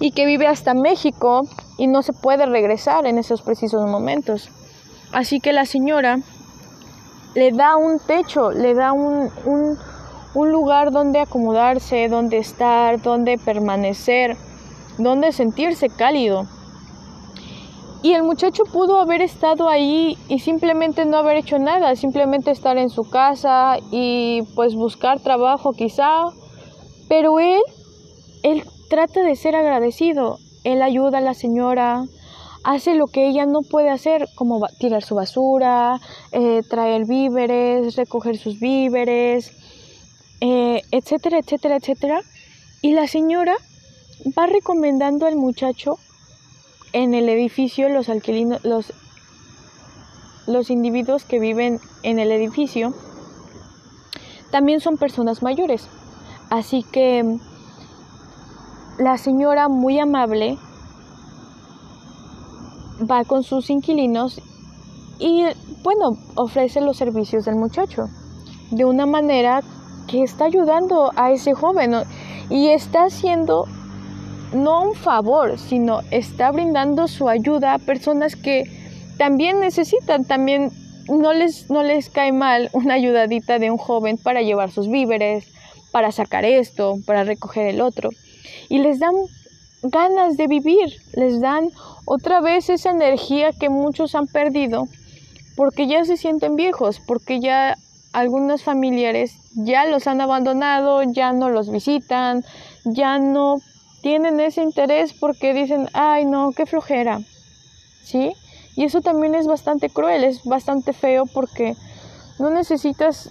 Y 0.00 0.10
que 0.10 0.26
vive 0.26 0.46
hasta 0.46 0.74
México 0.74 1.42
y 1.78 1.86
no 1.86 2.02
se 2.02 2.12
puede 2.12 2.44
regresar 2.46 3.06
en 3.06 3.16
esos 3.18 3.42
precisos 3.42 3.86
momentos. 3.88 4.50
Así 5.12 5.40
que 5.40 5.52
la 5.52 5.64
señora 5.64 6.18
le 7.36 7.52
da 7.52 7.76
un 7.76 7.98
techo, 7.98 8.50
le 8.50 8.74
da 8.74 8.92
un, 8.92 9.30
un, 9.44 10.50
lugar 10.50 10.90
donde 10.90 11.20
acomodarse, 11.20 12.08
donde 12.08 12.38
estar, 12.38 13.00
donde 13.02 13.36
permanecer, 13.36 14.36
donde 14.96 15.32
sentirse 15.32 15.88
cálido. 15.90 16.46
Y 18.02 18.12
el 18.14 18.22
muchacho 18.22 18.64
pudo 18.64 19.00
haber 19.00 19.20
estado 19.20 19.68
ahí 19.68 20.16
y 20.28 20.38
simplemente 20.38 21.04
no 21.04 21.18
haber 21.18 21.36
hecho 21.36 21.58
nada, 21.58 21.94
simplemente 21.94 22.50
estar 22.50 22.78
en 22.78 22.88
su 22.88 23.08
casa 23.08 23.76
y 23.90 24.42
pues 24.54 24.74
buscar 24.74 25.20
trabajo 25.20 25.72
quizá. 25.72 26.30
Pero 27.08 27.38
él, 27.38 27.60
él 28.44 28.64
trata 28.88 29.22
de 29.22 29.36
ser 29.36 29.56
agradecido. 29.56 30.38
Él 30.64 30.80
ayuda 30.82 31.18
a 31.18 31.20
la 31.20 31.34
señora, 31.34 32.04
hace 32.66 32.96
lo 32.96 33.06
que 33.06 33.28
ella 33.28 33.46
no 33.46 33.60
puede 33.62 33.90
hacer, 33.90 34.28
como 34.34 34.66
tirar 34.80 35.04
su 35.04 35.14
basura, 35.14 36.00
eh, 36.32 36.62
traer 36.68 37.06
víveres, 37.06 37.94
recoger 37.94 38.36
sus 38.36 38.58
víveres, 38.58 39.52
eh, 40.40 40.82
etcétera, 40.90 41.38
etcétera, 41.38 41.76
etcétera. 41.76 42.20
Y 42.82 42.90
la 42.92 43.06
señora 43.06 43.54
va 44.36 44.46
recomendando 44.46 45.26
al 45.26 45.36
muchacho 45.36 45.94
en 46.92 47.14
el 47.14 47.28
edificio, 47.28 47.88
los 47.88 48.08
alquilinos, 48.08 48.64
los, 48.64 48.92
los 50.48 50.68
individuos 50.68 51.24
que 51.24 51.38
viven 51.38 51.78
en 52.02 52.18
el 52.18 52.32
edificio, 52.32 52.92
también 54.50 54.80
son 54.80 54.96
personas 54.96 55.40
mayores. 55.40 55.86
Así 56.50 56.82
que 56.82 57.22
la 58.98 59.18
señora 59.18 59.68
muy 59.68 60.00
amable 60.00 60.58
va 63.00 63.24
con 63.24 63.42
sus 63.42 63.70
inquilinos 63.70 64.40
y, 65.18 65.44
bueno, 65.82 66.18
ofrece 66.34 66.80
los 66.80 66.96
servicios 66.96 67.44
del 67.44 67.56
muchacho 67.56 68.04
de 68.70 68.84
una 68.84 69.06
manera 69.06 69.62
que 70.06 70.22
está 70.22 70.44
ayudando 70.44 71.10
a 71.16 71.30
ese 71.30 71.54
joven 71.54 71.94
y 72.50 72.68
está 72.68 73.04
haciendo 73.04 73.64
no 74.52 74.82
un 74.82 74.94
favor, 74.94 75.58
sino 75.58 76.00
está 76.10 76.50
brindando 76.50 77.08
su 77.08 77.28
ayuda 77.28 77.74
a 77.74 77.78
personas 77.78 78.36
que 78.36 78.64
también 79.18 79.60
necesitan, 79.60 80.24
también 80.24 80.70
no 81.08 81.32
les, 81.32 81.70
no 81.70 81.82
les 81.82 82.10
cae 82.10 82.32
mal 82.32 82.70
una 82.72 82.94
ayudadita 82.94 83.58
de 83.58 83.70
un 83.70 83.78
joven 83.78 84.18
para 84.18 84.42
llevar 84.42 84.70
sus 84.70 84.88
víveres, 84.88 85.46
para 85.92 86.12
sacar 86.12 86.44
esto, 86.44 86.96
para 87.06 87.24
recoger 87.24 87.66
el 87.66 87.80
otro. 87.80 88.10
Y 88.68 88.78
les 88.78 88.98
dan 88.98 89.14
ganas 89.82 90.36
de 90.36 90.46
vivir, 90.46 90.96
les 91.14 91.40
dan 91.40 91.68
otra 92.06 92.40
vez 92.40 92.70
esa 92.70 92.90
energía 92.90 93.52
que 93.52 93.68
muchos 93.68 94.14
han 94.14 94.26
perdido 94.26 94.88
porque 95.56 95.86
ya 95.86 96.04
se 96.04 96.16
sienten 96.16 96.56
viejos, 96.56 97.00
porque 97.00 97.40
ya 97.40 97.76
algunos 98.12 98.62
familiares 98.62 99.34
ya 99.54 99.86
los 99.86 100.06
han 100.06 100.20
abandonado, 100.20 101.02
ya 101.02 101.32
no 101.32 101.50
los 101.50 101.70
visitan, 101.70 102.44
ya 102.84 103.18
no 103.18 103.56
tienen 104.02 104.38
ese 104.40 104.62
interés 104.62 105.12
porque 105.12 105.52
dicen, 105.52 105.88
ay 105.92 106.24
no, 106.24 106.52
qué 106.52 106.64
flojera, 106.64 107.20
¿sí? 108.04 108.32
Y 108.76 108.84
eso 108.84 109.00
también 109.00 109.34
es 109.34 109.46
bastante 109.46 109.90
cruel, 109.90 110.22
es 110.24 110.44
bastante 110.44 110.92
feo 110.92 111.24
porque 111.26 111.74
no 112.38 112.50
necesitas 112.50 113.30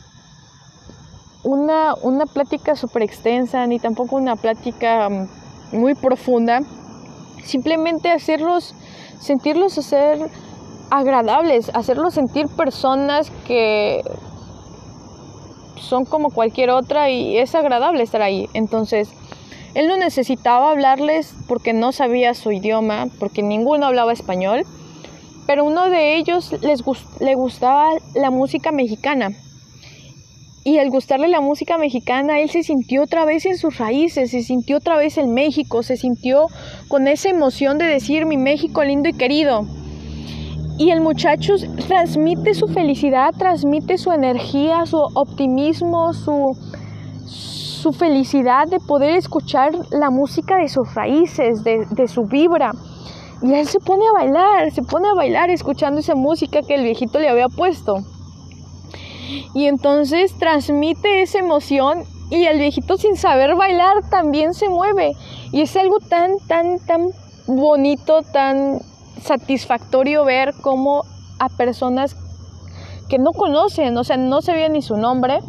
una, 1.43 1.93
una 2.01 2.25
plática 2.25 2.75
súper 2.75 3.03
extensa 3.03 3.65
ni 3.67 3.79
tampoco 3.79 4.15
una 4.15 4.35
plática 4.35 5.07
mm, 5.09 5.27
muy 5.71 5.93
profunda, 5.93 6.61
simplemente 7.45 8.11
hacerlos, 8.11 8.75
sentirlos 9.19 9.73
ser 9.73 10.19
agradables, 10.89 11.71
hacerlos 11.73 12.13
sentir 12.13 12.47
personas 12.47 13.31
que 13.47 14.01
son 15.79 16.05
como 16.05 16.29
cualquier 16.29 16.71
otra 16.71 17.09
y 17.09 17.37
es 17.37 17.55
agradable 17.55 18.03
estar 18.03 18.21
ahí. 18.21 18.49
Entonces, 18.53 19.09
él 19.73 19.87
no 19.87 19.97
necesitaba 19.97 20.71
hablarles 20.71 21.33
porque 21.47 21.73
no 21.73 21.91
sabía 21.91 22.33
su 22.33 22.51
idioma, 22.51 23.07
porque 23.19 23.43
ninguno 23.43 23.85
hablaba 23.85 24.13
español, 24.13 24.63
pero 25.47 25.63
uno 25.63 25.89
de 25.89 26.15
ellos 26.17 26.53
les 26.61 26.83
le 27.19 27.35
gustaba 27.35 27.89
la 28.15 28.31
música 28.31 28.71
mexicana 28.71 29.29
y 30.67 30.79
al 30.79 30.89
gustarle 30.89 31.27
la 31.27 31.41
música 31.41 31.77
mexicana, 31.77 32.39
él 32.39 32.49
se 32.49 32.63
sintió 32.63 33.03
otra 33.03 33.23
vez 33.23 33.45
en 33.45 33.55
sus 33.55 33.77
raíces, 33.77 34.31
se 34.31 34.41
sintió 34.41 34.77
otra 34.77 34.97
vez 34.97 35.19
en 35.19 35.31
México, 35.31 35.83
se 35.83 35.95
sintió 35.95 36.47
con 36.87 37.07
esa 37.07 37.29
emoción 37.29 37.77
de 37.77 37.85
decir 37.85 38.25
mi 38.25 38.35
México 38.35 38.83
lindo 38.83 39.07
y 39.07 39.13
querido. 39.13 39.67
Y 40.79 40.89
el 40.89 41.01
muchacho 41.01 41.53
transmite 41.87 42.55
su 42.55 42.67
felicidad, 42.67 43.31
transmite 43.37 43.99
su 43.99 44.11
energía, 44.11 44.87
su 44.87 44.97
optimismo, 44.97 46.13
su, 46.13 46.57
su 47.27 47.93
felicidad 47.93 48.67
de 48.67 48.79
poder 48.79 49.17
escuchar 49.17 49.71
la 49.91 50.09
música 50.09 50.57
de 50.57 50.67
sus 50.67 50.95
raíces, 50.95 51.63
de, 51.63 51.85
de 51.91 52.07
su 52.07 52.25
vibra. 52.25 52.71
Y 53.43 53.53
él 53.53 53.67
se 53.67 53.79
pone 53.79 54.03
a 54.07 54.13
bailar, 54.13 54.71
se 54.71 54.81
pone 54.81 55.09
a 55.09 55.13
bailar 55.13 55.51
escuchando 55.51 55.99
esa 55.99 56.15
música 56.15 56.61
que 56.67 56.73
el 56.73 56.83
viejito 56.83 57.19
le 57.19 57.29
había 57.29 57.49
puesto. 57.49 57.97
Y 59.53 59.65
entonces 59.65 60.33
transmite 60.37 61.21
esa 61.21 61.39
emoción 61.39 62.03
y 62.29 62.45
el 62.45 62.59
viejito 62.59 62.97
sin 62.97 63.15
saber 63.15 63.55
bailar 63.55 64.09
también 64.09 64.53
se 64.53 64.69
mueve. 64.69 65.13
Y 65.51 65.61
es 65.61 65.75
algo 65.75 65.99
tan, 65.99 66.37
tan, 66.47 66.79
tan 66.79 67.09
bonito, 67.47 68.21
tan 68.23 68.79
satisfactorio 69.21 70.25
ver 70.25 70.53
cómo 70.61 71.03
a 71.39 71.49
personas 71.49 72.15
que 73.09 73.19
no 73.19 73.31
conocen, 73.31 73.97
o 73.97 74.03
sea, 74.03 74.17
no 74.17 74.41
se 74.41 74.53
ve 74.53 74.69
ni 74.69 74.81
su 74.81 74.97
nombre, 74.97 75.39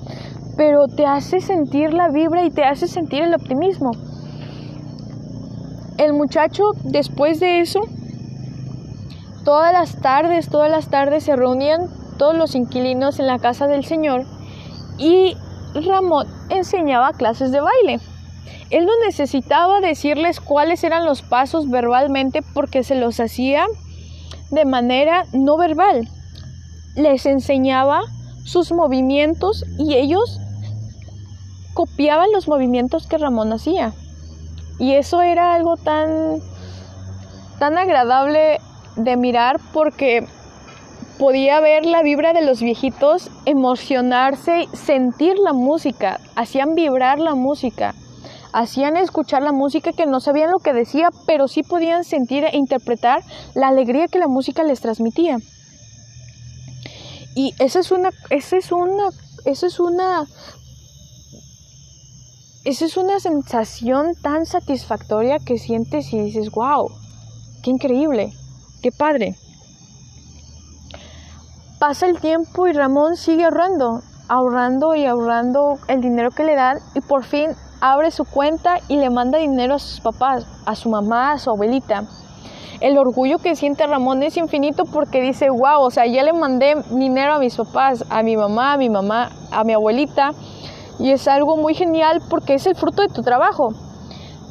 pero 0.56 0.88
te 0.88 1.06
hace 1.06 1.40
sentir 1.40 1.92
la 1.92 2.08
vibra 2.08 2.44
y 2.44 2.50
te 2.50 2.64
hace 2.64 2.88
sentir 2.88 3.22
el 3.22 3.34
optimismo. 3.34 3.92
El 5.96 6.12
muchacho, 6.12 6.72
después 6.84 7.40
de 7.40 7.60
eso, 7.60 7.80
todas 9.44 9.72
las 9.72 10.00
tardes, 10.02 10.48
todas 10.50 10.70
las 10.70 10.88
tardes 10.88 11.24
se 11.24 11.36
reunían 11.36 11.88
todos 12.16 12.34
los 12.34 12.54
inquilinos 12.54 13.18
en 13.18 13.26
la 13.26 13.38
casa 13.38 13.66
del 13.66 13.84
Señor 13.84 14.24
y 14.98 15.36
Ramón 15.74 16.26
enseñaba 16.48 17.12
clases 17.12 17.52
de 17.52 17.60
baile. 17.60 18.00
Él 18.70 18.86
no 18.86 18.92
necesitaba 19.04 19.80
decirles 19.80 20.40
cuáles 20.40 20.82
eran 20.82 21.04
los 21.04 21.22
pasos 21.22 21.70
verbalmente 21.70 22.42
porque 22.54 22.82
se 22.82 22.94
los 22.94 23.20
hacía 23.20 23.66
de 24.50 24.64
manera 24.64 25.24
no 25.32 25.56
verbal. 25.56 26.08
Les 26.96 27.26
enseñaba 27.26 28.02
sus 28.44 28.72
movimientos 28.72 29.64
y 29.78 29.94
ellos 29.94 30.40
copiaban 31.74 32.32
los 32.32 32.48
movimientos 32.48 33.06
que 33.06 33.18
Ramón 33.18 33.52
hacía. 33.52 33.92
Y 34.78 34.94
eso 34.94 35.22
era 35.22 35.54
algo 35.54 35.76
tan 35.76 36.40
tan 37.58 37.78
agradable 37.78 38.58
de 38.96 39.16
mirar 39.16 39.60
porque 39.72 40.26
podía 41.18 41.60
ver 41.60 41.86
la 41.86 42.02
vibra 42.02 42.32
de 42.32 42.42
los 42.42 42.60
viejitos, 42.60 43.30
emocionarse, 43.44 44.68
sentir 44.72 45.38
la 45.38 45.52
música, 45.52 46.20
hacían 46.34 46.74
vibrar 46.74 47.18
la 47.18 47.34
música, 47.34 47.94
hacían 48.52 48.96
escuchar 48.96 49.42
la 49.42 49.52
música 49.52 49.92
que 49.92 50.06
no 50.06 50.20
sabían 50.20 50.50
lo 50.50 50.58
que 50.58 50.72
decía, 50.72 51.08
pero 51.26 51.48
sí 51.48 51.62
podían 51.62 52.04
sentir 52.04 52.44
e 52.44 52.56
interpretar 52.56 53.22
la 53.54 53.68
alegría 53.68 54.08
que 54.08 54.18
la 54.18 54.28
música 54.28 54.62
les 54.62 54.80
transmitía. 54.80 55.38
Y 57.34 57.54
esa 57.58 57.80
es 57.80 57.90
una, 57.90 58.10
esa 58.30 58.56
es 58.56 58.72
una, 58.72 59.08
esa 59.44 59.66
es 59.66 59.80
una, 59.80 60.26
esa 62.64 62.84
es 62.84 62.96
una 62.96 63.20
sensación 63.20 64.14
tan 64.22 64.46
satisfactoria 64.46 65.38
que 65.38 65.58
sientes 65.58 66.12
y 66.12 66.18
dices, 66.18 66.50
wow, 66.50 66.90
qué 67.62 67.70
increíble, 67.70 68.32
qué 68.82 68.90
padre. 68.90 69.36
Pasa 71.78 72.06
el 72.06 72.18
tiempo 72.20 72.66
y 72.66 72.72
Ramón 72.72 73.16
sigue 73.16 73.44
ahorrando, 73.44 74.00
ahorrando 74.28 74.94
y 74.94 75.04
ahorrando 75.04 75.78
el 75.88 76.00
dinero 76.00 76.30
que 76.30 76.42
le 76.42 76.54
dan 76.54 76.78
y 76.94 77.02
por 77.02 77.22
fin 77.22 77.50
abre 77.82 78.10
su 78.10 78.24
cuenta 78.24 78.78
y 78.88 78.96
le 78.96 79.10
manda 79.10 79.36
dinero 79.38 79.74
a 79.74 79.78
sus 79.78 80.00
papás, 80.00 80.46
a 80.64 80.74
su 80.74 80.88
mamá, 80.88 81.32
a 81.32 81.38
su 81.38 81.50
abuelita. 81.50 82.04
El 82.80 82.96
orgullo 82.96 83.36
que 83.36 83.56
siente 83.56 83.86
Ramón 83.86 84.22
es 84.22 84.38
infinito 84.38 84.84
porque 84.86 85.20
dice, 85.20 85.50
wow, 85.50 85.82
o 85.82 85.90
sea, 85.90 86.06
ya 86.06 86.22
le 86.22 86.32
mandé 86.32 86.76
dinero 86.92 87.34
a 87.34 87.38
mis 87.38 87.56
papás, 87.56 88.06
a 88.08 88.22
mi 88.22 88.38
mamá, 88.38 88.72
a 88.72 88.76
mi 88.78 88.88
mamá, 88.88 89.30
a 89.50 89.62
mi 89.62 89.74
abuelita 89.74 90.32
y 90.98 91.10
es 91.10 91.28
algo 91.28 91.58
muy 91.58 91.74
genial 91.74 92.22
porque 92.30 92.54
es 92.54 92.66
el 92.66 92.74
fruto 92.74 93.02
de 93.02 93.08
tu 93.08 93.20
trabajo. 93.20 93.74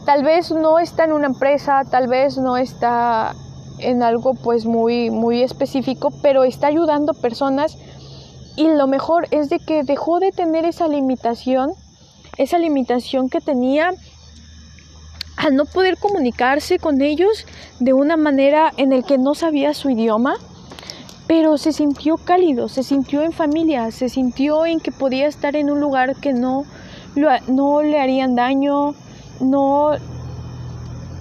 Tal 0.06 0.24
vez 0.24 0.52
no 0.52 0.78
está 0.78 1.06
en 1.06 1.14
una 1.14 1.26
empresa, 1.26 1.82
tal 1.90 2.08
vez 2.08 2.38
no 2.38 2.56
está 2.56 3.34
en 3.80 4.04
algo 4.04 4.34
pues 4.34 4.66
muy 4.66 5.10
muy 5.10 5.42
específico, 5.44 6.12
pero 6.22 6.44
está 6.44 6.68
ayudando 6.68 7.14
personas 7.14 7.78
y 8.56 8.68
lo 8.68 8.88
mejor 8.88 9.28
es 9.32 9.50
de 9.50 9.60
que 9.60 9.84
dejó 9.84 10.20
de 10.20 10.32
tener 10.32 10.66
esa 10.66 10.88
limitación, 10.88 11.72
esa 12.38 12.58
limitación 12.58 13.30
que 13.30 13.42
tenía 13.42 13.92
al 15.38 15.56
no 15.56 15.66
poder 15.66 15.98
comunicarse 15.98 16.80
con 16.80 17.02
ellos 17.02 17.46
de 17.80 17.94
una 17.94 18.16
manera 18.16 18.72
en 18.78 18.94
el 18.94 19.04
que 19.04 19.18
no 19.18 19.36
sabía 19.36 19.74
su 19.74 19.90
idioma, 19.90 20.36
pero 21.28 21.58
se 21.58 21.74
sintió 21.74 22.16
cálido, 22.18 22.70
se 22.70 22.84
sintió 22.84 23.22
en 23.22 23.34
familia, 23.34 23.92
se 23.92 24.10
sintió 24.10 24.66
en 24.66 24.80
que 24.80 24.92
podía 24.92 25.28
estar 25.28 25.56
en 25.56 25.70
un 25.70 25.80
lugar 25.80 26.16
que 26.16 26.34
no, 26.34 26.64
no 27.48 27.82
le 27.82 28.00
harían 28.00 28.36
daño, 28.36 28.94
no, 29.42 29.92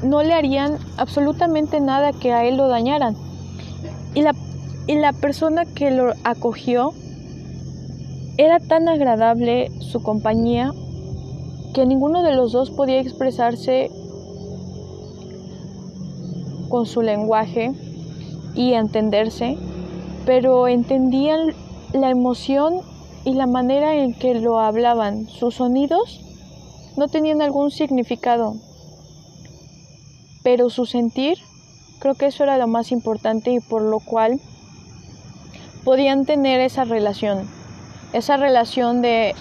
no 0.05 0.23
le 0.23 0.35
harían 0.35 0.79
absolutamente 0.97 1.81
nada 1.81 2.13
que 2.13 2.33
a 2.33 2.45
él 2.45 2.57
lo 2.57 2.69
dañaran. 2.69 3.17
Y 4.15 4.23
la, 4.23 4.35
y 4.87 4.97
la 4.97 5.13
persona 5.13 5.65
que 5.65 5.91
lo 5.91 6.13
acogió 6.25 6.93
era 8.37 8.59
tan 8.61 8.89
agradable 8.89 9.71
su 9.81 10.03
compañía 10.03 10.73
que 11.73 11.87
ninguno 11.87 12.23
de 12.23 12.35
los 12.35 12.53
dos 12.53 12.71
podía 12.71 13.01
expresarse 13.01 13.91
con 16.69 16.87
su 16.87 17.03
lenguaje 17.03 17.73
y 18.55 18.73
entenderse, 18.75 19.57
pero 20.27 20.69
entendían 20.69 21.55
la 21.93 22.11
emoción 22.11 22.81
y 23.25 23.35
la 23.35 23.47
manera 23.47 23.95
en 23.97 24.15
que 24.15 24.35
lo 24.35 24.61
hablaban. 24.61 25.27
Sus 25.29 25.57
sonidos 25.57 26.21
no 26.97 27.09
tenían 27.09 27.43
algún 27.43 27.71
significado, 27.71 28.55
pero 30.45 30.71
su 30.71 30.87
sentir, 30.87 31.39
creo 31.99 32.15
que 32.15 32.27
eso 32.27 32.45
era 32.45 32.59
lo 32.59 32.69
más 32.69 32.93
importante 32.93 33.51
y 33.51 33.59
por 33.59 33.83
lo 33.83 33.99
cual 33.99 34.39
podían 35.85 36.27
tener 36.27 36.61
esa 36.61 36.85
relación, 36.85 37.49
esa 38.13 38.37
relación 38.37 39.03
de 39.03 39.35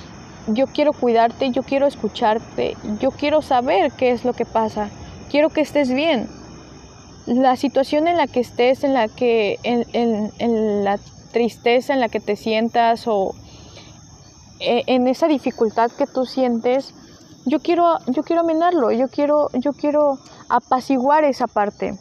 yo 0.48 0.68
quiero 0.68 0.94
cuidarte, 0.94 1.52
yo 1.52 1.62
quiero 1.62 1.88
escucharte, 1.88 2.76
yo 3.00 3.12
quiero 3.12 3.42
saber 3.42 3.92
qué 3.92 4.12
es 4.12 4.26
lo 4.26 4.34
que 4.34 4.46
pasa, 4.46 4.90
quiero 5.30 5.50
que 5.50 5.62
estés 5.62 5.94
bien. 5.94 6.28
La 7.26 7.56
situación 7.56 8.08
en 8.08 8.18
la 8.18 8.28
que 8.28 8.42
estés, 8.42 8.84
en 8.84 8.94
la 8.94 9.08
que, 9.08 9.58
en, 9.64 9.86
en, 9.94 10.84
la 10.84 11.00
tristeza 11.32 11.94
en 11.94 12.02
la 12.02 12.10
que 12.10 12.20
te 12.20 12.36
sientas 12.36 13.08
o 13.08 13.34
eh, 14.60 14.84
en 14.88 15.08
esa 15.08 15.28
dificultad 15.28 15.92
que 15.92 16.06
tú 16.06 16.26
sientes, 16.26 16.94
yo 17.46 17.60
quiero, 17.60 17.98
yo 18.08 18.24
quiero 18.24 18.42
amenarlo, 18.42 18.92
yo 18.92 19.08
quiero, 19.08 19.50
yo 19.54 19.72
quiero 19.72 20.18
apaciguar 20.54 21.24
esa 21.24 21.48
parte. 21.48 21.98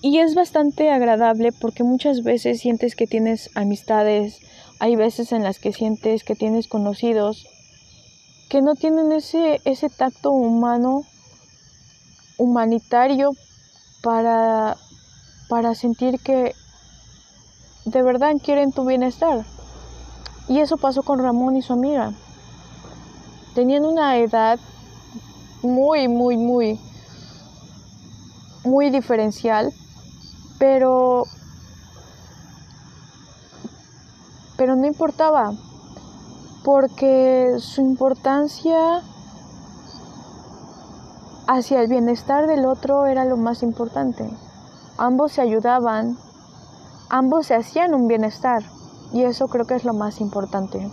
Y 0.00 0.18
es 0.18 0.36
bastante 0.36 0.90
agradable 0.90 1.50
porque 1.50 1.82
muchas 1.82 2.22
veces 2.22 2.60
sientes 2.60 2.94
que 2.94 3.08
tienes 3.08 3.50
amistades, 3.56 4.38
hay 4.78 4.94
veces 4.94 5.32
en 5.32 5.42
las 5.42 5.58
que 5.58 5.72
sientes 5.72 6.22
que 6.22 6.36
tienes 6.36 6.68
conocidos 6.68 7.46
que 8.48 8.62
no 8.62 8.74
tienen 8.74 9.12
ese, 9.12 9.60
ese 9.64 9.90
tacto 9.90 10.30
humano, 10.30 11.02
humanitario, 12.38 13.32
para, 14.02 14.76
para 15.50 15.74
sentir 15.74 16.18
que 16.20 16.54
de 17.84 18.02
verdad 18.02 18.32
quieren 18.42 18.72
tu 18.72 18.86
bienestar. 18.86 19.44
Y 20.48 20.60
eso 20.60 20.78
pasó 20.78 21.02
con 21.02 21.18
Ramón 21.18 21.56
y 21.56 21.62
su 21.62 21.74
amiga. 21.74 22.14
Tenían 23.54 23.84
una 23.84 24.16
edad 24.16 24.58
muy, 25.62 26.08
muy, 26.08 26.36
muy, 26.36 26.80
muy 28.64 28.90
diferencial, 28.90 29.72
pero 30.58 31.24
pero 34.56 34.74
no 34.74 34.86
importaba, 34.86 35.52
porque 36.64 37.54
su 37.60 37.80
importancia 37.80 39.02
hacia 41.46 41.80
el 41.80 41.88
bienestar 41.88 42.48
del 42.48 42.66
otro 42.66 43.06
era 43.06 43.24
lo 43.24 43.36
más 43.36 43.62
importante. 43.62 44.28
Ambos 44.98 45.32
se 45.32 45.42
ayudaban, 45.42 46.18
ambos 47.08 47.46
se 47.46 47.54
hacían 47.54 47.94
un 47.94 48.08
bienestar, 48.08 48.64
y 49.12 49.22
eso 49.22 49.46
creo 49.46 49.64
que 49.64 49.76
es 49.76 49.84
lo 49.84 49.94
más 49.94 50.20
importante, 50.20 50.90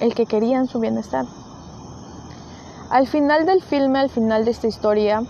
el 0.00 0.14
que 0.14 0.24
querían 0.24 0.66
su 0.66 0.80
bienestar. 0.80 1.26
Al 2.88 3.06
final 3.06 3.44
del 3.44 3.62
filme, 3.62 3.98
al 3.98 4.10
final 4.10 4.46
de 4.46 4.50
esta 4.52 4.66
historia, 4.66 5.22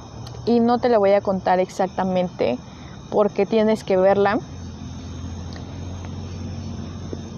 y 0.46 0.61
no 0.61 0.79
te 0.79 0.88
la 0.88 0.98
voy 0.98 1.12
a 1.12 1.20
contar 1.20 1.61
exactamente 1.61 2.59
porque 3.11 3.46
tienes 3.46 3.85
que 3.85 3.96
verla, 3.96 4.38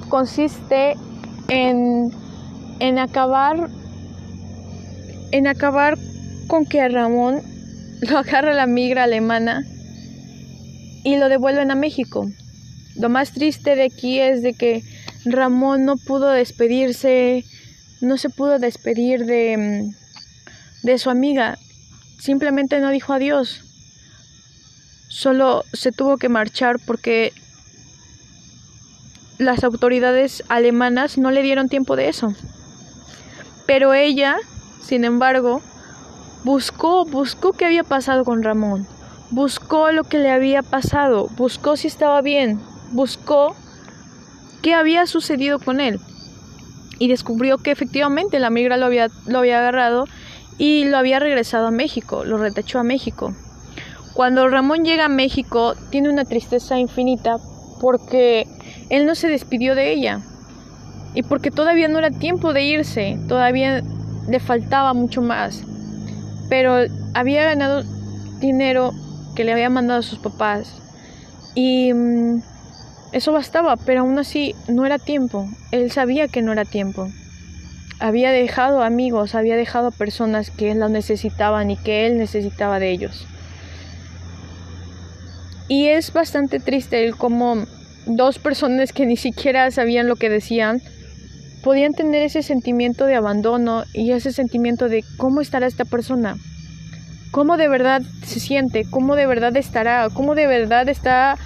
consiste 0.08 0.94
en, 1.48 2.10
en 2.78 2.98
acabar 2.98 3.68
en 5.32 5.46
acabar 5.46 5.98
con 6.46 6.66
que 6.66 6.80
a 6.80 6.88
Ramón 6.88 7.40
lo 8.02 8.18
agarra 8.18 8.52
la 8.52 8.66
migra 8.66 9.04
alemana 9.04 9.62
y 11.04 11.16
lo 11.16 11.28
devuelven 11.28 11.70
a 11.70 11.74
México. 11.74 12.30
Lo 12.96 13.08
más 13.08 13.32
triste 13.32 13.74
de 13.74 13.84
aquí 13.84 14.20
es 14.20 14.42
de 14.42 14.52
que 14.52 14.82
Ramón 15.24 15.84
no 15.84 15.96
pudo 15.96 16.28
despedirse, 16.28 17.44
no 18.00 18.18
se 18.18 18.28
pudo 18.28 18.58
despedir 18.58 19.24
de, 19.24 19.90
de 20.82 20.98
su 20.98 21.10
amiga, 21.10 21.58
simplemente 22.22 22.78
no 22.78 22.90
dijo 22.90 23.12
adiós. 23.12 23.64
Solo 25.08 25.64
se 25.72 25.90
tuvo 25.90 26.18
que 26.18 26.28
marchar 26.28 26.76
porque 26.86 27.32
las 29.38 29.64
autoridades 29.64 30.44
alemanas 30.48 31.18
no 31.18 31.32
le 31.32 31.42
dieron 31.42 31.68
tiempo 31.68 31.96
de 31.96 32.08
eso. 32.08 32.32
Pero 33.66 33.92
ella, 33.92 34.36
sin 34.80 35.04
embargo, 35.04 35.62
buscó, 36.44 37.04
buscó 37.04 37.54
qué 37.54 37.64
había 37.64 37.82
pasado 37.82 38.24
con 38.24 38.44
Ramón, 38.44 38.86
buscó 39.30 39.90
lo 39.90 40.04
que 40.04 40.20
le 40.20 40.30
había 40.30 40.62
pasado, 40.62 41.26
buscó 41.36 41.76
si 41.76 41.88
estaba 41.88 42.22
bien, 42.22 42.60
buscó 42.92 43.56
qué 44.62 44.74
había 44.74 45.06
sucedido 45.06 45.58
con 45.58 45.80
él 45.80 45.98
y 47.00 47.08
descubrió 47.08 47.58
que 47.58 47.72
efectivamente 47.72 48.38
la 48.38 48.50
migra 48.50 48.76
lo 48.76 48.86
había, 48.86 49.08
lo 49.26 49.40
había 49.40 49.58
agarrado 49.58 50.04
y 50.58 50.84
lo 50.84 50.98
había 50.98 51.18
regresado 51.18 51.66
a 51.66 51.70
México, 51.70 52.24
lo 52.24 52.38
retachó 52.38 52.78
a 52.78 52.84
México. 52.84 53.34
Cuando 54.14 54.48
Ramón 54.48 54.84
llega 54.84 55.06
a 55.06 55.08
México 55.08 55.74
tiene 55.90 56.10
una 56.10 56.24
tristeza 56.24 56.78
infinita 56.78 57.36
porque 57.80 58.46
él 58.90 59.06
no 59.06 59.14
se 59.14 59.28
despidió 59.28 59.74
de 59.74 59.92
ella. 59.92 60.20
Y 61.14 61.22
porque 61.22 61.50
todavía 61.50 61.88
no 61.88 61.98
era 61.98 62.10
tiempo 62.10 62.52
de 62.52 62.64
irse, 62.64 63.18
todavía 63.28 63.82
le 64.28 64.40
faltaba 64.40 64.94
mucho 64.94 65.20
más. 65.20 65.64
Pero 66.48 66.76
había 67.14 67.44
ganado 67.44 67.82
dinero 68.40 68.92
que 69.34 69.44
le 69.44 69.52
había 69.52 69.70
mandado 69.70 70.00
a 70.00 70.02
sus 70.02 70.18
papás. 70.18 70.74
Y 71.54 71.92
mm, 71.92 72.42
eso 73.12 73.32
bastaba, 73.32 73.76
pero 73.76 74.00
aún 74.00 74.18
así 74.18 74.54
no 74.68 74.86
era 74.86 74.98
tiempo. 74.98 75.48
Él 75.70 75.90
sabía 75.90 76.28
que 76.28 76.42
no 76.42 76.52
era 76.52 76.64
tiempo. 76.64 77.08
Había 78.02 78.32
dejado 78.32 78.82
amigos, 78.82 79.36
había 79.36 79.54
dejado 79.54 79.92
personas 79.92 80.50
que 80.50 80.74
lo 80.74 80.88
necesitaban 80.88 81.70
y 81.70 81.76
que 81.76 82.04
él 82.04 82.18
necesitaba 82.18 82.80
de 82.80 82.90
ellos. 82.90 83.28
Y 85.68 85.86
es 85.86 86.12
bastante 86.12 86.58
triste 86.58 87.04
el 87.04 87.14
cómo 87.14 87.64
dos 88.06 88.40
personas 88.40 88.92
que 88.92 89.06
ni 89.06 89.16
siquiera 89.16 89.70
sabían 89.70 90.08
lo 90.08 90.16
que 90.16 90.30
decían, 90.30 90.82
podían 91.62 91.92
tener 91.92 92.24
ese 92.24 92.42
sentimiento 92.42 93.06
de 93.06 93.14
abandono 93.14 93.84
y 93.92 94.10
ese 94.10 94.32
sentimiento 94.32 94.88
de 94.88 95.04
cómo 95.16 95.40
estará 95.40 95.68
esta 95.68 95.84
persona, 95.84 96.36
cómo 97.30 97.56
de 97.56 97.68
verdad 97.68 98.02
se 98.24 98.40
siente, 98.40 98.84
cómo 98.90 99.14
de 99.14 99.26
verdad 99.26 99.56
estará, 99.56 100.08
cómo 100.12 100.34
de 100.34 100.48
verdad 100.48 100.88
está 100.88 101.38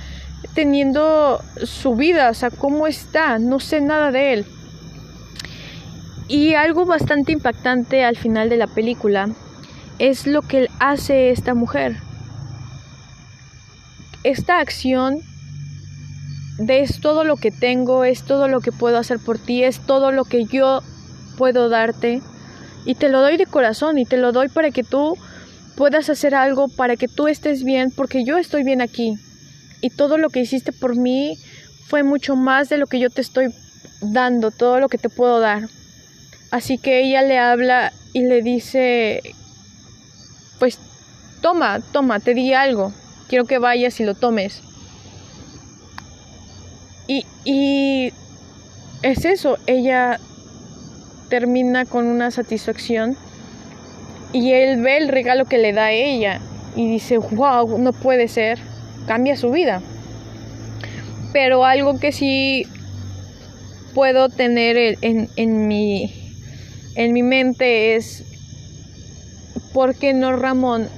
teniendo 0.55 1.45
su 1.64 1.97
vida, 1.97 2.31
o 2.31 2.35
sea, 2.35 2.49
cómo 2.49 2.87
está, 2.87 3.38
no 3.38 3.61
sé 3.61 3.83
nada 3.83 4.11
de 4.11 4.33
él. 4.33 4.47
Y 6.28 6.54
algo 6.54 6.86
bastante 6.86 7.32
impactante 7.32 8.04
al 8.04 8.16
final 8.16 8.48
de 8.48 8.56
la 8.56 8.66
película 8.66 9.28
es 9.98 10.26
lo 10.26 10.42
que 10.42 10.68
hace 10.80 11.30
esta 11.30 11.54
mujer. 11.54 11.96
Esta 14.24 14.58
acción 14.58 15.20
de 16.58 16.80
es 16.80 17.00
todo 17.00 17.22
lo 17.22 17.36
que 17.36 17.50
tengo, 17.50 18.04
es 18.04 18.22
todo 18.22 18.48
lo 18.48 18.60
que 18.60 18.72
puedo 18.72 18.98
hacer 18.98 19.18
por 19.18 19.38
ti, 19.38 19.62
es 19.62 19.80
todo 19.80 20.10
lo 20.10 20.24
que 20.24 20.44
yo 20.44 20.82
puedo 21.38 21.68
darte. 21.68 22.22
Y 22.84 22.96
te 22.96 23.08
lo 23.08 23.20
doy 23.20 23.36
de 23.36 23.46
corazón 23.46 23.98
y 23.98 24.04
te 24.04 24.16
lo 24.16 24.32
doy 24.32 24.48
para 24.48 24.70
que 24.70 24.82
tú 24.82 25.16
puedas 25.76 26.08
hacer 26.08 26.34
algo, 26.34 26.68
para 26.68 26.96
que 26.96 27.08
tú 27.08 27.28
estés 27.28 27.62
bien, 27.62 27.92
porque 27.94 28.24
yo 28.24 28.38
estoy 28.38 28.64
bien 28.64 28.80
aquí. 28.80 29.14
Y 29.80 29.90
todo 29.90 30.18
lo 30.18 30.30
que 30.30 30.40
hiciste 30.40 30.72
por 30.72 30.96
mí 30.96 31.38
fue 31.86 32.02
mucho 32.02 32.34
más 32.34 32.68
de 32.68 32.78
lo 32.78 32.86
que 32.86 32.98
yo 32.98 33.10
te 33.10 33.20
estoy 33.20 33.54
dando, 34.00 34.50
todo 34.50 34.80
lo 34.80 34.88
que 34.88 34.98
te 34.98 35.08
puedo 35.08 35.38
dar. 35.38 35.68
Así 36.50 36.78
que 36.78 37.00
ella 37.00 37.22
le 37.22 37.38
habla 37.38 37.92
y 38.12 38.22
le 38.22 38.42
dice, 38.42 39.20
pues 40.59 40.78
toma, 41.42 41.80
toma, 41.92 42.20
te 42.20 42.35
di 42.35 42.54
algo, 42.54 42.92
quiero 43.28 43.44
que 43.44 43.59
vayas 43.59 43.98
y 44.00 44.04
lo 44.04 44.14
tomes. 44.14 44.62
Y, 47.09 47.24
y 47.44 48.12
es 49.02 49.24
eso, 49.24 49.59
ella 49.66 50.18
termina 51.28 51.85
con 51.85 52.06
una 52.06 52.30
satisfacción 52.30 53.16
y 54.32 54.52
él 54.52 54.80
ve 54.82 54.98
el 54.98 55.09
regalo 55.09 55.44
que 55.44 55.59
le 55.59 55.72
da 55.72 55.92
ella 55.92 56.40
y 56.74 56.88
dice, 56.88 57.18
wow, 57.18 57.78
no 57.78 57.92
puede 57.92 58.28
ser, 58.28 58.59
cambia 59.06 59.37
su 59.37 59.50
vida. 59.50 59.80
Pero 61.32 61.64
algo 61.64 61.98
que 61.98 62.12
sí 62.12 62.66
puedo 63.94 64.28
tener 64.28 64.76
en, 65.00 65.28
en, 65.37 65.68
mi, 65.68 66.25
en 66.96 67.12
mi 67.12 67.22
mente 67.22 67.94
es, 67.94 68.24
¿por 69.72 69.94
qué 69.94 70.14
no 70.14 70.35
Ramón 70.35 70.88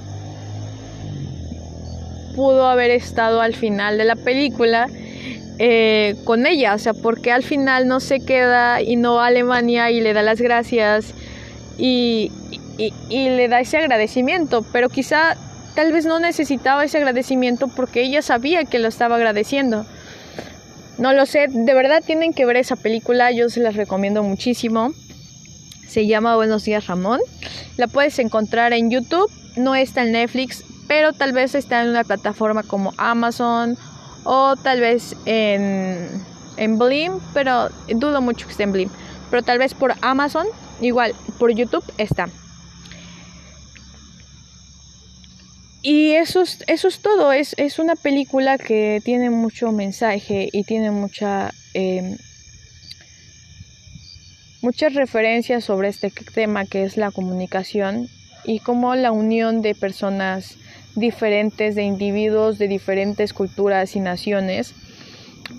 pudo 2.37 2.67
haber 2.67 2.93
estado 2.93 3.41
al 3.41 3.55
final 3.55 3.99
de 3.99 4.05
la 4.05 4.17
película? 4.17 4.87
Eh, 5.61 6.15
con 6.23 6.47
ella, 6.47 6.75
o 6.75 6.79
sea, 6.79 6.95
porque 6.95 7.33
al 7.33 7.43
final 7.43 7.89
no 7.89 7.99
se 7.99 8.21
queda 8.21 8.81
y 8.81 8.95
no 8.95 9.17
va 9.17 9.25
a 9.25 9.27
Alemania 9.27 9.91
y 9.91 10.01
le 10.01 10.13
da 10.13 10.23
las 10.23 10.41
gracias 10.41 11.15
y, 11.77 12.31
y, 12.79 13.29
le 13.29 13.49
da 13.49 13.59
ese 13.59 13.77
agradecimiento, 13.77 14.65
pero 14.73 14.89
quizá 14.89 15.37
tal 15.75 15.93
vez 15.93 16.07
no 16.07 16.21
necesitaba 16.21 16.85
ese 16.85 16.99
agradecimiento 16.99 17.67
porque 17.67 18.03
ella 18.03 18.23
sabía 18.23 18.65
que 18.65 18.79
lo 18.79 18.87
estaba 18.87 19.17
agradeciendo. 19.17 19.85
No 20.97 21.13
lo 21.13 21.27
sé, 21.27 21.47
de 21.49 21.75
verdad 21.75 22.05
tienen 22.07 22.33
que 22.33 22.47
ver 22.47 22.57
esa 22.57 22.77
película, 22.77 23.33
yo 23.33 23.49
se 23.49 23.59
las 23.59 23.75
recomiendo 23.75 24.23
muchísimo. 24.23 24.93
Se 25.89 26.07
llama 26.07 26.37
Buenos 26.37 26.65
días 26.65 26.87
Ramón. 26.87 27.21
La 27.79 27.89
puedes 27.89 28.19
encontrar 28.19 28.75
en 28.75 28.91
YouTube, 28.91 29.31
no 29.57 29.75
está 29.75 30.03
en 30.03 30.13
Netflix, 30.13 30.63
pero 30.87 31.15
tal 31.15 31.33
vez 31.33 31.55
está 31.55 31.83
en 31.83 31.89
una 31.89 32.05
plataforma 32.05 32.63
como 32.63 32.93
Amazon 32.99 33.79
o 34.25 34.55
tal 34.57 34.81
vez 34.81 35.17
en, 35.25 36.23
en 36.59 36.79
Blim, 36.79 37.21
pero 37.33 37.71
dudo 37.89 38.21
mucho 38.21 38.47
que 38.47 38.53
esté 38.53 38.65
en 38.65 38.73
Blim. 38.73 38.91
Pero 39.31 39.43
tal 39.43 39.59
vez 39.59 39.73
por 39.73 39.95
Amazon, 40.03 40.47
igual 40.83 41.15
por 41.39 41.53
YouTube 41.53 41.85
está. 41.97 42.29
Y 45.81 46.13
eso 46.13 46.43
es, 46.43 46.63
eso 46.67 46.89
es 46.89 47.01
todo, 47.01 47.33
es, 47.33 47.55
es, 47.57 47.79
una 47.79 47.95
película 47.95 48.59
que 48.59 49.01
tiene 49.05 49.31
mucho 49.31 49.73
mensaje 49.73 50.51
y 50.53 50.65
tiene 50.65 50.91
mucha, 50.91 51.55
em, 51.73 52.19
muchas 54.61 54.95
referencias 54.95 55.65
sobre 55.65 55.89
este 55.89 56.11
tema 56.35 56.65
que 56.65 56.85
es 56.85 56.97
la 56.97 57.11
comunicación 57.11 58.09
y 58.45 58.61
cómo 58.61 58.95
la 58.95 59.13
unión 59.13 59.63
de 59.63 59.75
personas 59.75 60.57
diferentes, 60.95 61.75
de 61.75 61.85
individuos 61.85 62.59
de 62.59 62.69
diferentes 62.69 63.33
culturas 63.33 63.95
y 63.95 64.01
naciones, 64.01 64.75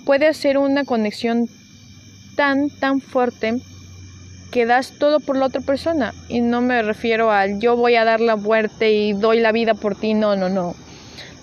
puede 0.04 0.26
hacer 0.26 0.58
una 0.58 0.84
conexión 0.84 1.48
tan, 2.36 2.68
tan 2.68 3.00
fuerte 3.00 3.60
que 4.50 4.66
das 4.66 4.92
todo 4.98 5.20
por 5.20 5.36
la 5.36 5.46
otra 5.46 5.60
persona. 5.60 6.12
Y 6.28 6.40
no 6.40 6.60
me 6.60 6.82
refiero 6.82 7.30
al 7.30 7.60
yo 7.60 7.76
voy 7.76 7.94
a 7.94 8.04
dar 8.04 8.20
la 8.20 8.36
muerte 8.36 8.92
y 8.92 9.12
doy 9.12 9.40
la 9.40 9.52
vida 9.52 9.74
por 9.74 9.94
ti, 9.94 10.14
no, 10.14 10.36
no, 10.36 10.48
no. 10.48 10.74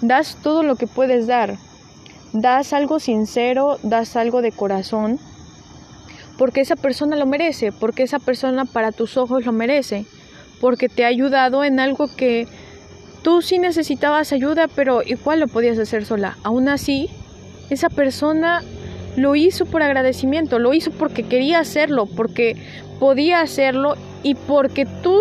Das 0.01 0.37
todo 0.43 0.63
lo 0.63 0.75
que 0.75 0.87
puedes 0.87 1.25
dar. 1.27 1.55
Das 2.33 2.73
algo 2.73 2.99
sincero, 2.99 3.79
das 3.83 4.15
algo 4.15 4.41
de 4.41 4.51
corazón, 4.51 5.19
porque 6.37 6.61
esa 6.61 6.75
persona 6.75 7.15
lo 7.15 7.25
merece, 7.25 7.71
porque 7.71 8.03
esa 8.03 8.19
persona 8.19 8.65
para 8.65 8.91
tus 8.91 9.17
ojos 9.17 9.45
lo 9.45 9.51
merece, 9.51 10.05
porque 10.61 10.89
te 10.89 11.03
ha 11.03 11.07
ayudado 11.07 11.63
en 11.63 11.79
algo 11.79 12.07
que 12.15 12.47
Tú 13.27 13.41
sí 13.41 13.59
necesitabas 13.59 14.31
ayuda, 14.31 14.69
pero 14.73 15.01
igual 15.03 15.41
lo 15.41 15.49
podías 15.49 15.77
hacer 15.77 16.05
sola. 16.05 16.37
Aún 16.43 16.69
así, 16.69 17.09
esa 17.69 17.89
persona 17.89 18.63
lo 19.17 19.35
hizo 19.35 19.65
por 19.65 19.81
agradecimiento, 19.81 20.59
lo 20.59 20.73
hizo 20.73 20.91
porque 20.91 21.23
quería 21.23 21.59
hacerlo, 21.59 22.05
porque 22.05 22.55
podía 23.01 23.41
hacerlo 23.41 23.97
y 24.23 24.35
porque 24.35 24.85
tú 25.03 25.19